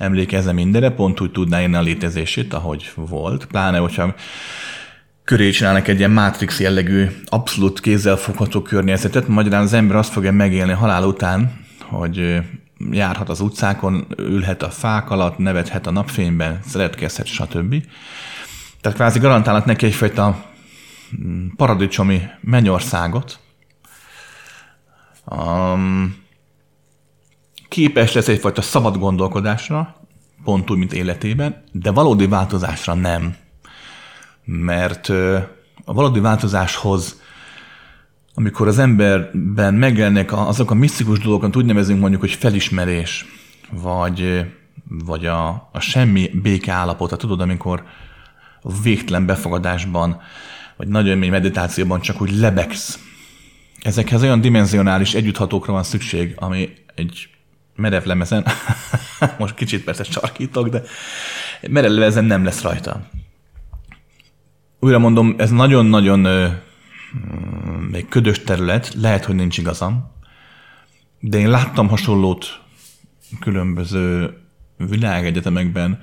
[0.00, 3.44] emlékezne mindenre, pont úgy tudná írni a létezését, ahogy volt.
[3.44, 4.14] Pláne, hogyha
[5.24, 10.72] köré csinálnak egy ilyen Matrix jellegű, abszolút kézzelfogható környezetet, magyarán az ember azt fogja megélni
[10.72, 12.40] halál után, hogy
[12.90, 17.84] járhat az utcákon, ülhet a fák alatt, nevethet a napfényben, szeretkezhet, stb.
[18.80, 20.44] Tehát kvázi garantálnak neki egyfajta
[21.56, 23.38] paradicsomi mennyországot.
[25.24, 26.16] Um,
[27.70, 29.96] képes lesz egyfajta szabad gondolkodásra,
[30.44, 33.36] pont úgy, mint életében, de valódi változásra nem.
[34.44, 35.08] Mert
[35.84, 37.20] a valódi változáshoz
[38.34, 43.26] amikor az emberben megjelennek azok a misztikus dolgok, amit úgy nevezünk mondjuk, hogy felismerés,
[43.70, 44.46] vagy,
[44.88, 47.84] vagy a, a semmi béke állapota, tudod, amikor
[48.82, 50.20] végtelen befogadásban,
[50.76, 52.98] vagy nagyon mély meditációban csak úgy lebegsz.
[53.80, 57.28] Ezekhez olyan dimenzionális együtthatókra van szükség, ami egy
[57.80, 58.46] merev lemezen,
[59.38, 60.82] most kicsit persze sarkítok, de
[61.68, 63.08] merev lemezen nem lesz rajta.
[64.80, 66.50] Újra mondom, ez nagyon-nagyon
[67.90, 70.10] még ködös terület, lehet, hogy nincs igazam,
[71.20, 72.60] de én láttam hasonlót
[73.40, 74.36] különböző
[74.76, 76.02] világegyetemekben,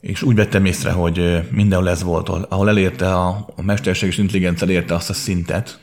[0.00, 4.94] és úgy vettem észre, hogy mindenhol ez volt, ahol elérte a, a mesterséges intelligencia elérte
[4.94, 5.80] azt a szintet,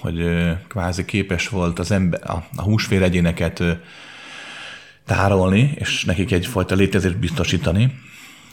[0.00, 0.24] hogy
[0.68, 3.62] kvázi képes volt az ember, a, a húsfér egyéneket
[5.06, 8.00] tárolni, és nekik egyfajta létezést biztosítani,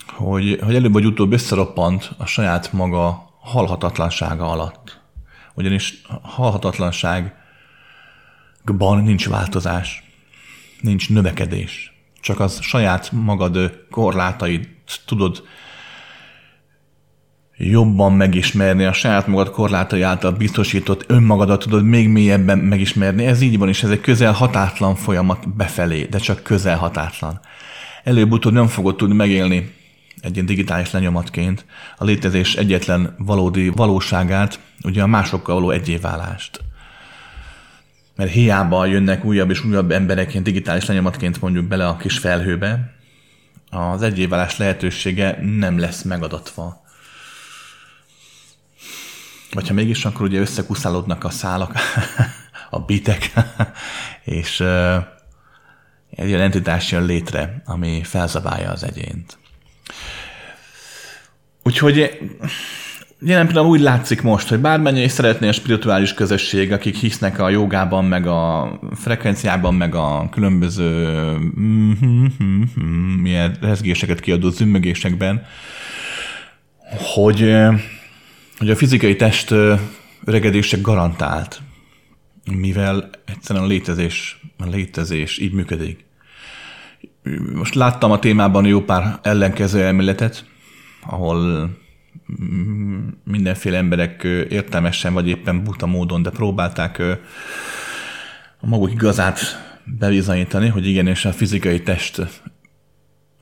[0.08, 5.02] hogy, hogy előbb vagy utóbb összeroppant a saját maga halhatatlansága alatt.
[5.54, 10.04] Ugyanis halhatatlanságban nincs változás,
[10.82, 11.94] nincs növekedés.
[12.22, 14.70] Csak az saját magad korlátait
[15.06, 15.44] tudod
[17.69, 23.26] jobban megismerni, a saját magad korlátai által biztosított önmagadat tudod még mélyebben megismerni.
[23.26, 27.39] Ez így van, és ez egy közel hatátlan folyamat befelé, de csak közel hatátlan.
[28.04, 29.74] Előbb-utóbb nem fogod tudni megélni
[30.21, 31.65] egy ilyen digitális lenyomatként
[31.97, 36.62] a létezés egyetlen valódi valóságát, ugye a másokkal való egyéválást.
[38.15, 42.93] Mert hiába jönnek újabb és újabb emberek ilyen digitális lenyomatként mondjuk bele a kis felhőbe,
[43.69, 46.81] az egyéválás lehetősége nem lesz megadatva.
[49.54, 51.74] Vagy ha mégis, akkor ugye összekuszálódnak a szálak,
[52.70, 53.32] a bitek,
[54.24, 54.60] és
[56.10, 59.38] egy olyan entitás jön létre, ami felzabálja az egyént.
[61.64, 61.96] Úgyhogy
[63.20, 67.50] jelen pillanatban úgy látszik most, hogy bármennyi is szeretné a spirituális közösség, akik hisznek a
[67.50, 71.18] jogában, meg a frekvenciában, meg a különböző
[73.22, 75.46] milyen rezgéseket kiadó zümmögésekben,
[77.14, 77.56] hogy,
[78.62, 79.52] hogy a fizikai test
[80.26, 81.62] öregedése garantált,
[82.52, 86.06] mivel egyszerűen a létezés, a létezés így működik.
[87.54, 90.45] Most láttam a témában jó pár ellenkező elméletet,
[91.06, 91.69] ahol
[93.24, 97.00] mindenféle emberek értelmesen, vagy éppen buta módon, de próbálták
[98.60, 99.39] a maguk igazát
[99.86, 102.21] bebizonyítani, hogy igenis a fizikai test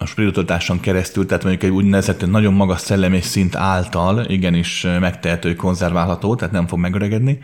[0.02, 6.36] a spiritualitáson keresztül, tehát mondjuk egy úgynevezett nagyon magas szellemi szint által igenis megtehető, konzerválható,
[6.36, 7.40] tehát nem fog megöregedni.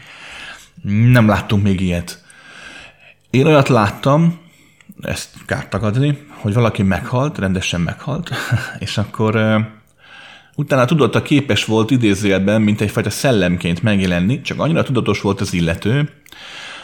[1.12, 2.24] Nem láttunk még ilyet.
[3.30, 4.40] Én olyat láttam,
[5.02, 8.32] ezt kár tagadni, hogy valaki meghalt, rendesen meghalt,
[8.80, 9.64] és akkor
[10.58, 15.54] Utána tudott a képes volt idézőjelben, mint egyfajta szellemként megjelenni, csak annyira tudatos volt az
[15.54, 16.10] illető,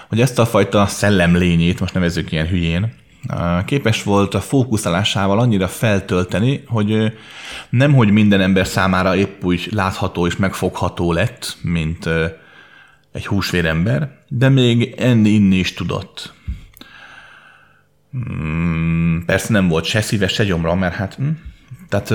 [0.08, 2.94] hogy ezt a fajta szellemlényét, most nevezzük ilyen hülyén,
[3.66, 7.14] képes volt a fókuszálásával annyira feltölteni, hogy
[7.70, 12.10] nem, hogy minden ember számára épp úgy látható és megfogható lett, mint
[13.12, 16.34] egy húsvérember, de még enni, inni is tudott.
[18.12, 21.14] Hmm, persze nem volt se szíves, se gyomra, mert hát...
[21.14, 21.30] Hm,
[21.90, 22.14] tehát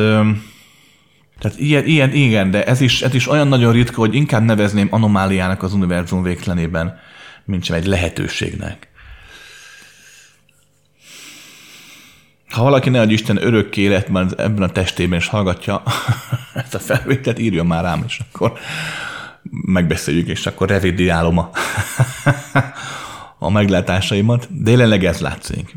[1.38, 4.88] tehát ilyen, ilyen, igen, de ez is, ez is olyan nagyon ritka, hogy inkább nevezném
[4.90, 6.98] anomáliának az univerzum végtelenében,
[7.44, 8.88] mint sem egy lehetőségnek.
[12.50, 15.82] Ha valaki ne Isten örök életben ebben a testében is hallgatja
[16.54, 18.52] ezt a felvételt, írjon már rám, és akkor
[19.50, 21.50] megbeszéljük, és akkor revidiálom a,
[23.46, 24.48] a meglátásaimat.
[24.50, 25.74] De jelenleg ez látszik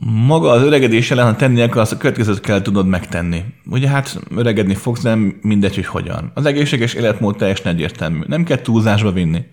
[0.00, 3.44] maga az öregedés ellen, ha tenni akkor azt a következőt kell tudod megtenni.
[3.70, 6.30] Ugye hát öregedni fogsz, nem mindegy, hogy hogyan.
[6.34, 8.20] Az egészséges életmód teljesen egyértelmű.
[8.26, 9.44] Nem kell túlzásba vinni.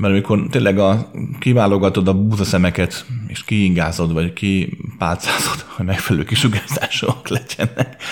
[0.00, 8.02] Mert amikor tényleg a, kiválogatod a búzaszemeket, és kiingázod, vagy kipálcázod, hogy megfelelő kisugárzások legyenek,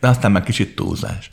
[0.00, 1.30] de aztán már kicsit túlzás.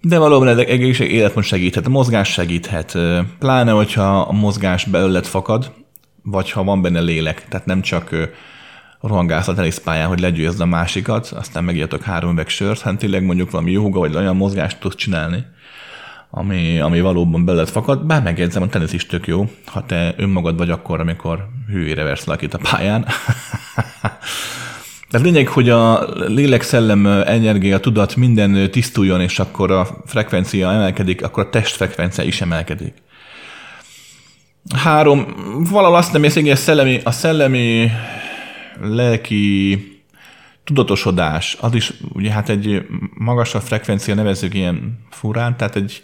[0.00, 2.98] De valóban ez egészség életmód segíthet, a mozgás segíthet,
[3.38, 5.72] pláne, hogyha a mozgás belőled fakad,
[6.22, 8.14] vagy ha van benne lélek, tehát nem csak
[9.00, 13.50] rohangálsz a teniszpályán, hogy legyőzd a másikat, aztán megírtok három üveg sört, hanem tényleg mondjuk
[13.50, 15.44] valami joga, vagy olyan mozgást tudsz csinálni,
[16.34, 18.06] ami, ami valóban beled fakad.
[18.06, 22.24] Bár megjegyzem, a tenisz is tök jó, ha te önmagad vagy akkor, amikor hűére versz
[22.24, 23.06] valakit a pályán.
[25.10, 31.24] De lényeg, hogy a lélek, szellem, energia, tudat minden tisztuljon, és akkor a frekvencia emelkedik,
[31.24, 32.94] akkor a testfrekvencia is emelkedik.
[34.74, 35.26] Három,
[35.70, 37.90] valahol azt nem hogy a szellemi, a szellemi
[38.80, 39.91] lelki
[40.64, 46.02] tudatosodás, az is ugye hát egy magasabb frekvencia, nevezzük ilyen furán, tehát egy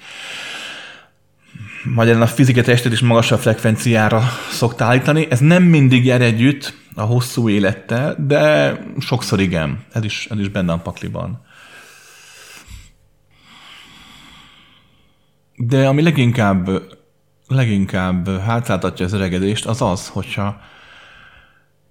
[1.84, 5.26] magyarán a fizika testet is magasabb frekvenciára szokta állítani.
[5.30, 9.84] Ez nem mindig jár együtt a hosszú élettel, de sokszor igen.
[9.92, 11.46] Ez is, ez is benne a pakliban.
[15.56, 16.70] De ami leginkább,
[17.46, 20.60] leginkább hátráltatja az öregedést, az az, hogyha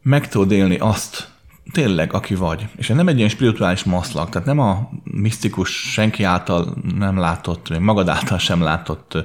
[0.01, 1.36] meg tudod élni azt
[1.71, 2.67] tényleg, aki vagy.
[2.75, 8.07] És nem egy ilyen spirituális maszlak, tehát nem a misztikus, senki által nem látott, magad
[8.07, 9.17] által sem látott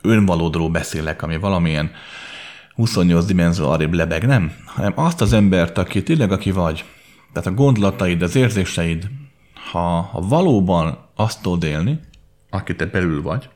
[0.00, 1.90] önvalódról beszélek, ami valamilyen
[2.74, 6.84] 28 dimenzió arrébb lebeg, nem, hanem azt az embert, aki tényleg aki vagy,
[7.32, 9.08] tehát a gondolataid, az érzéseid,
[9.70, 12.00] ha, ha valóban azt tudod élni,
[12.50, 13.48] aki te belül vagy,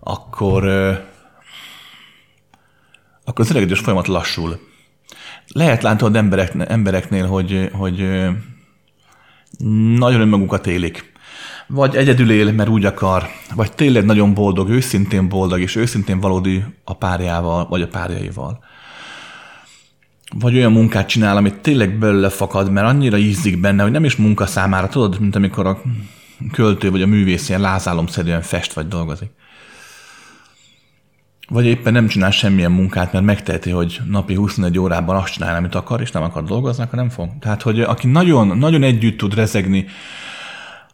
[0.00, 0.64] akkor,
[3.24, 4.68] akkor az öregedés folyamat lassul.
[5.52, 7.98] Lehet látni emberek, embereknél, hogy, hogy
[9.96, 11.12] nagyon önmagukat élik.
[11.66, 16.64] Vagy egyedül él, mert úgy akar, vagy tényleg nagyon boldog, őszintén boldog, és őszintén valódi
[16.84, 18.64] a párjával, vagy a párjaival.
[20.38, 24.16] Vagy olyan munkát csinál, amit tényleg belőle fakad, mert annyira ízik benne, hogy nem is
[24.16, 25.82] munka számára, tudod, mint amikor a
[26.52, 29.30] költő vagy a művész ilyen lázálomszerűen fest vagy dolgozik.
[31.50, 35.74] Vagy éppen nem csinál semmilyen munkát, mert megteheti, hogy napi 21 órában azt csinál, amit
[35.74, 37.28] akar, és nem akar dolgozni, akkor nem fog.
[37.40, 39.86] Tehát, hogy aki nagyon, nagyon együtt tud rezegni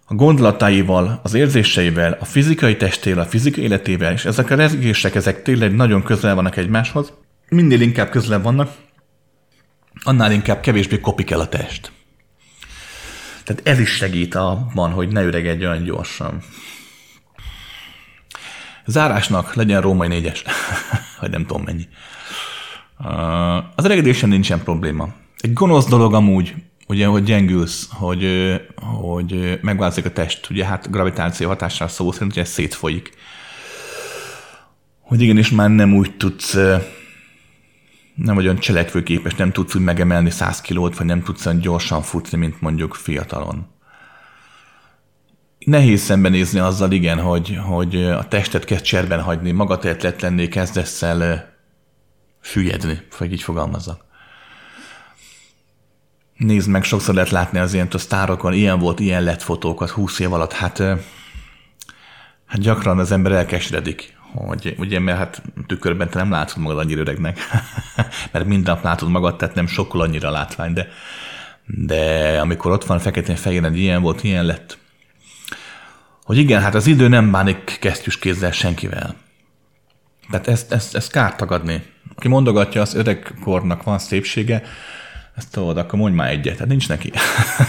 [0.06, 5.42] a gondolataival, az érzéseivel, a fizikai testével, a fizikai életével, és ezek a rezgések, ezek
[5.42, 7.12] tényleg nagyon közel vannak egymáshoz,
[7.48, 8.70] minél inkább közel vannak,
[10.02, 11.92] annál inkább kevésbé kopik el a test.
[13.44, 16.42] Tehát ez is segít abban, hogy ne öregedj olyan gyorsan.
[18.86, 20.44] Zárásnak legyen római négyes,
[21.20, 21.88] vagy nem tudom mennyi.
[23.74, 25.08] Az öregedésen nincsen probléma.
[25.38, 26.54] Egy gonosz dolog amúgy,
[26.86, 32.42] ugye, hogy gyengülsz, hogy, hogy megváltozik a test, ugye hát gravitáció hatására szó szerint, hogy
[32.42, 33.10] ez szétfolyik.
[35.00, 36.54] Hogy igenis már nem úgy tudsz,
[38.14, 42.02] nem vagy olyan cselekvőképes, nem tudsz úgy megemelni 100 kilót, vagy nem tudsz olyan gyorsan
[42.02, 43.66] futni, mint mondjuk fiatalon.
[45.66, 51.48] Nehéz szembenézni azzal, igen, hogy, hogy a testet kezd cserben hagyni, magatehetlet lenni, kezdesz el
[52.40, 54.04] süllyedni, vagy így fogalmazzak.
[56.36, 60.32] Nézd meg, sokszor lehet látni az ilyen sztárokon, ilyen volt, ilyen lett fotókat 20 év
[60.32, 60.78] alatt, hát,
[62.46, 67.00] hát gyakran az ember elkeseredik, hogy ugye, mert hát tükörben te nem látod magad annyira
[67.00, 67.38] öregnek,
[68.32, 70.88] mert minden nap látod magad, tehát nem sokkal annyira látvány, de,
[71.66, 74.78] de amikor ott van feketén fehéren, ilyen volt, ilyen lett,
[76.26, 79.16] hogy igen, hát az idő nem bánik kesztyűs kézzel senkivel.
[80.30, 81.82] Tehát ezt, ezt, ezt kár tagadni.
[82.16, 84.62] Aki mondogatja, az öregkornak van szépsége,
[85.36, 86.52] ezt tudod, akkor mondj már egyet.
[86.52, 87.12] Tehát nincs neki.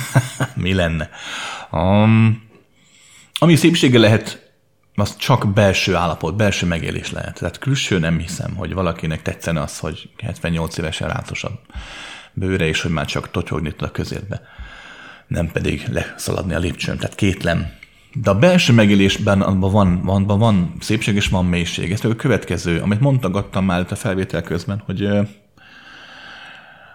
[0.56, 1.10] Mi lenne?
[1.72, 2.44] Um,
[3.40, 4.52] ami szépsége lehet,
[4.96, 7.40] az csak belső állapot, belső megélés lehet.
[7.40, 11.60] Tehát külső nem hiszem, hogy valakinek tetszene az, hogy 78 évesen rátosabb
[12.34, 14.42] bőre, és hogy már csak totyogni tud a közérbe.
[15.28, 16.98] Nem pedig leszaladni a lépcsőn.
[16.98, 17.78] Tehát kétlem.
[18.22, 21.92] De a belső megélésben abban van, van, van, van szépség és van mélység.
[21.92, 25.10] Ez a következő, amit mondtagattam már a felvétel közben, hogy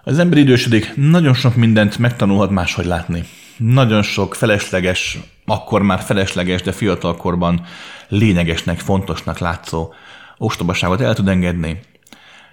[0.04, 3.24] az ember idősödik, nagyon sok mindent megtanulhat máshogy látni.
[3.56, 7.62] Nagyon sok felesleges, akkor már felesleges, de fiatalkorban
[8.08, 9.92] lényegesnek, fontosnak látszó
[10.38, 11.80] ostobaságot el tud engedni.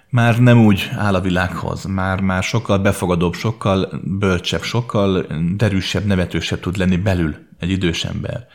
[0.08, 6.60] Már nem úgy áll a világhoz, már, már sokkal befogadóbb, sokkal bölcsebb, sokkal derűsebb, nevetősebb
[6.60, 8.46] tud lenni belül egy idős ember.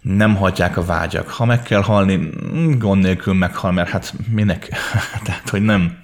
[0.00, 1.28] Nem hagyják a vágyak.
[1.28, 2.30] Ha meg kell halni,
[2.78, 4.68] gond nélkül meghal, mert hát minek?
[5.24, 5.98] Tehát, hogy nem,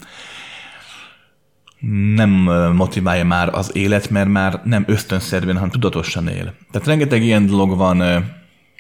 [2.15, 2.31] nem
[2.75, 6.55] motiválja már az élet, mert már nem ösztönszerűen, hanem tudatosan él.
[6.71, 8.25] Tehát rengeteg ilyen dolog van,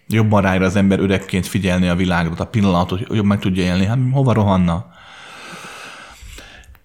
[0.07, 3.85] jobban rájra az ember öregként figyelni a világot, a pillanatot, hogy jobb meg tudja élni.
[3.85, 4.87] Hát hova rohanna?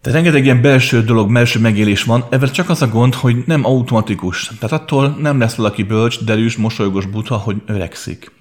[0.06, 3.66] Tehát rengeteg ilyen belső dolog, belső megélés van, ezzel csak az a gond, hogy nem
[3.66, 4.52] automatikus.
[4.60, 8.32] Tehát attól nem lesz valaki bölcs, derűs, mosolygos buta, hogy öregszik.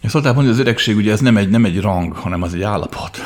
[0.00, 2.54] És szóltál mondani, hogy az öregség ugye ez nem egy, nem egy rang, hanem az
[2.54, 3.18] egy állapot.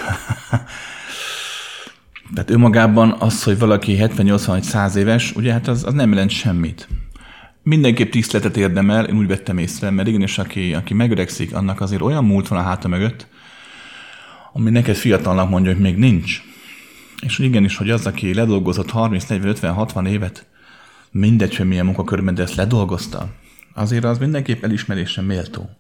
[2.34, 6.88] Tehát önmagában az, hogy valaki 70-80-100 éves, ugye hát az, az nem jelent semmit.
[7.62, 12.24] Mindenképp tiszteletet érdemel, én úgy vettem észre, mert igenis, aki, aki megöregszik, annak azért olyan
[12.24, 13.26] múlt van a háta mögött,
[14.53, 16.42] ami neked fiatalnak mondja, hogy még nincs.
[17.20, 20.46] És igenis, hogy az, aki ledolgozott 30, 40, 50, 60 évet,
[21.11, 23.28] mindegy, hogy milyen munkakörben, de ezt ledolgozta,
[23.74, 25.70] azért az mindenképp elismerésre méltó.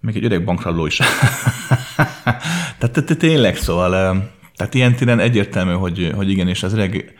[0.00, 1.00] Még egy öreg bankrabló is.
[2.78, 3.90] Tehát tényleg, szóval
[4.56, 7.14] tehát ilyen téren egyértelmű, hogy, hogy igenis az öreg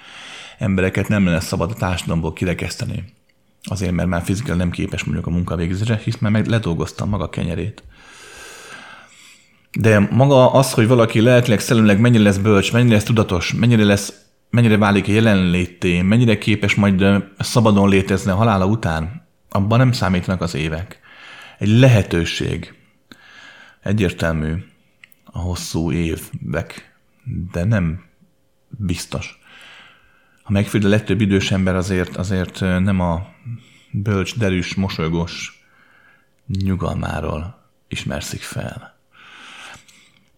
[0.58, 3.04] embereket nem lenne szabad a társadalomból kirekeszteni.
[3.62, 7.82] Azért, mert már fizikailag nem képes mondjuk a munkavégzésre, hisz már meg ledolgozta maga kenyerét.
[9.74, 14.12] De maga az, hogy valaki lelkileg, szellemileg mennyire lesz bölcs, mennyire lesz tudatos, mennyire lesz
[14.50, 17.04] mennyire válik jelenlété, mennyire képes majd
[17.38, 21.00] szabadon létezni a halála után, abban nem számítanak az évek.
[21.58, 22.74] Egy lehetőség.
[23.82, 24.54] Egyértelmű
[25.24, 26.94] a hosszú évek
[27.24, 28.04] de nem
[28.68, 29.38] biztos.
[30.42, 33.26] Ha megfigyel, a legtöbb idős ember azért, azért nem a
[33.90, 35.64] bölcs, derűs, mosolygós
[36.46, 38.93] nyugalmáról ismerszik fel.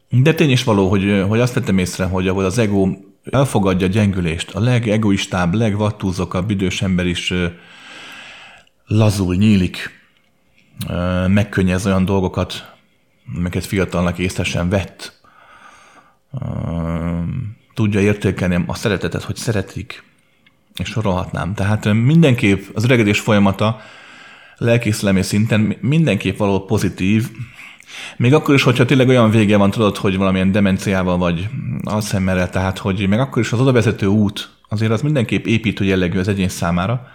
[0.08, 2.88] De tény is való, hogy, hogy azt vettem észre, hogy ahol az ego
[3.30, 7.32] elfogadja a gyengülést, a legegoistább, legvattúzokabb idős ember is
[8.86, 10.04] lazul, nyílik,
[11.26, 12.74] megkönnyez olyan dolgokat,
[13.36, 15.20] amiket fiatalnak észre vett.
[17.74, 20.04] Tudja értékelni a szeretetet, hogy szeretik,
[20.76, 21.54] és sorolhatnám.
[21.54, 23.80] Tehát mindenképp az öregedés folyamata
[24.56, 27.30] lelkészlemi szinten mindenképp való pozitív,
[28.16, 31.48] még akkor is, hogyha tényleg olyan vége van, tudod, hogy valamilyen demenciával vagy
[31.82, 36.28] alzheimerrel, tehát hogy még akkor is az odavezető út azért az mindenképp építő jellegű az
[36.28, 37.08] egyén számára,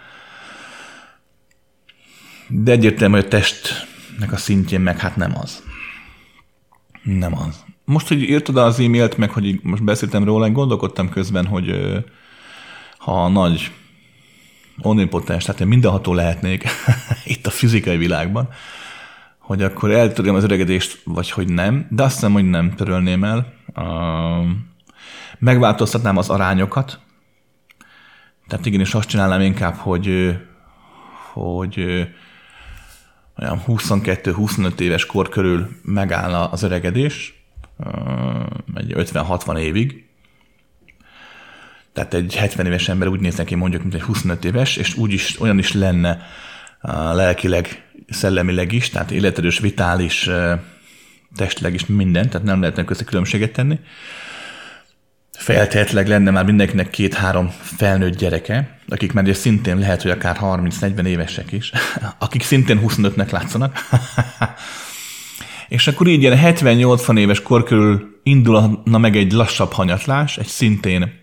[2.48, 5.62] de egyértelmű, hogy a testnek a szintjén meg hát nem az.
[7.02, 7.64] Nem az.
[7.84, 11.94] Most, hogy írtad az e-mailt, meg hogy most beszéltem róla, én gondolkodtam közben, hogy
[12.98, 13.70] ha nagy
[14.78, 16.64] omnipotens, tehát én mindenható lehetnék
[17.24, 18.48] itt a fizikai világban,
[19.52, 23.52] hogy akkor eltörjem az öregedést, vagy hogy nem, de azt hiszem, hogy nem törölném el.
[25.38, 26.98] Megváltoztatnám az arányokat,
[28.46, 30.36] tehát igenis azt csinálnám inkább, hogy,
[31.32, 31.80] hogy
[33.38, 37.44] olyan 22-25 éves kor körül megállna az öregedés,
[38.74, 40.08] egy 50-60 évig,
[41.92, 45.12] tehát egy 70 éves ember úgy néz neki mondjuk, mint egy 25 éves, és úgy
[45.12, 46.26] is, olyan is lenne
[46.90, 50.30] lelkileg, szellemileg is, tehát életerős, vitális,
[51.36, 53.78] testileg is minden, tehát nem lehetne közte különbséget tenni.
[55.32, 61.52] Feltehetőleg lenne már mindenkinek két-három felnőtt gyereke, akik már szintén lehet, hogy akár 30-40 évesek
[61.52, 61.72] is,
[62.18, 63.78] akik szintén 25-nek látszanak.
[65.68, 71.20] és akkor így ilyen 70-80 éves kor körül indulna meg egy lassabb hanyatlás, egy szintén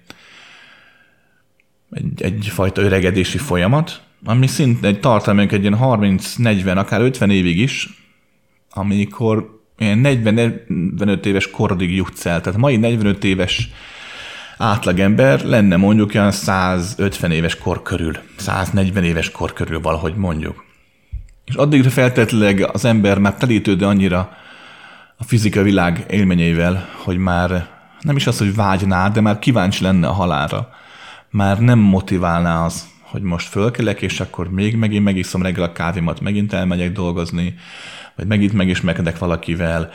[1.92, 7.90] egy, egyfajta öregedési folyamat, ami szintén egy tartalmunk egy ilyen 30-40, akár 50 évig is,
[8.70, 12.42] amikor ilyen 40-45 éves korodig jutsz el.
[12.42, 13.70] Tehát mai 45 éves
[14.58, 20.64] átlagember lenne mondjuk olyan 150 éves kor körül, 140 éves kor körül valahogy mondjuk.
[21.46, 24.38] És addigra feltétlenül az ember már telítődő annyira
[25.18, 27.68] a fizika világ élményeivel, hogy már
[28.02, 30.70] nem is az, hogy vágyná, de már kíváncsi lenne a halára.
[31.30, 36.22] Már nem motiválná az, hogy most fölkelek, és akkor még megint megiszom reggel a kávémat,
[36.22, 37.56] megint elmegyek dolgozni,
[38.16, 39.92] vagy megint megismerkedek valakivel,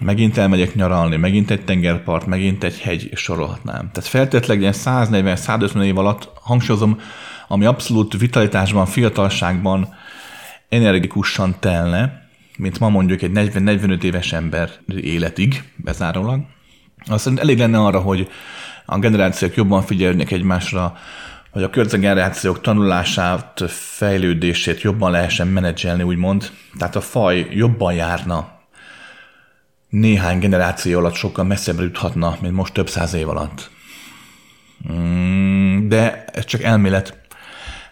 [0.00, 3.90] megint elmegyek nyaralni, megint egy tengerpart, megint egy hegy, és sorolhatnám.
[3.92, 7.00] Tehát feltétlenül ilyen 140-150 év alatt hangsúlyozom,
[7.48, 9.94] ami abszolút vitalitásban, fiatalságban
[10.68, 12.28] energikusan telne,
[12.58, 14.70] mint ma mondjuk egy 40-45 éves ember
[15.02, 16.40] életig, bezárólag,
[17.06, 18.28] azt elég lenne arra, hogy
[18.84, 20.96] a generációk jobban figyelnek egymásra,
[21.50, 26.50] hogy a következő generációk tanulását, fejlődését jobban lehessen menedzselni, úgymond.
[26.78, 28.60] Tehát a faj jobban járna
[29.88, 33.70] néhány generáció alatt sokkal messzebbre juthatna, mint most több száz év alatt.
[34.92, 37.20] Mm, de ez csak elmélet.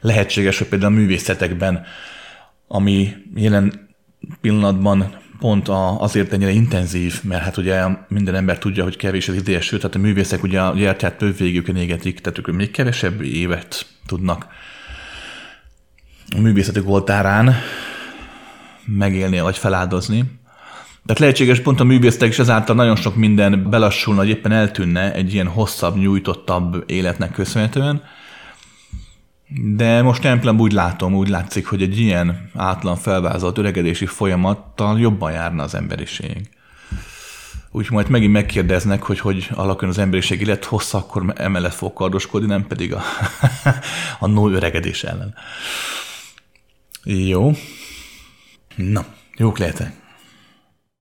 [0.00, 1.84] Lehetséges, hogy például a művészetekben,
[2.68, 3.88] ami jelen
[4.40, 9.34] pillanatban pont a, azért ennyire intenzív, mert hát ugye minden ember tudja, hogy kevés az
[9.34, 13.22] ideje, sőt, hát a művészek ugye a gyertyát több végükön égetik, tehát ők még kevesebb
[13.22, 14.46] évet tudnak
[16.36, 17.54] a művészetük oltárán
[18.86, 20.24] megélni vagy feláldozni.
[21.06, 25.34] Tehát lehetséges pont a művésztek is ezáltal nagyon sok minden belassulna, hogy éppen eltűnne egy
[25.34, 28.02] ilyen hosszabb, nyújtottabb életnek köszönhetően.
[29.52, 35.32] De most jelen úgy látom, úgy látszik, hogy egy ilyen átlan felvázolt öregedési folyamattal jobban
[35.32, 36.48] járna az emberiség.
[37.70, 42.46] Úgyhogy majd megint megkérdeznek, hogy hogy alakuljon az emberiség élet hossza, akkor emellett fog kardoskodni,
[42.46, 43.02] nem pedig a,
[44.20, 45.34] a no öregedés ellen.
[47.04, 47.52] Jó.
[48.76, 49.04] Na,
[49.36, 49.99] jók lehetek.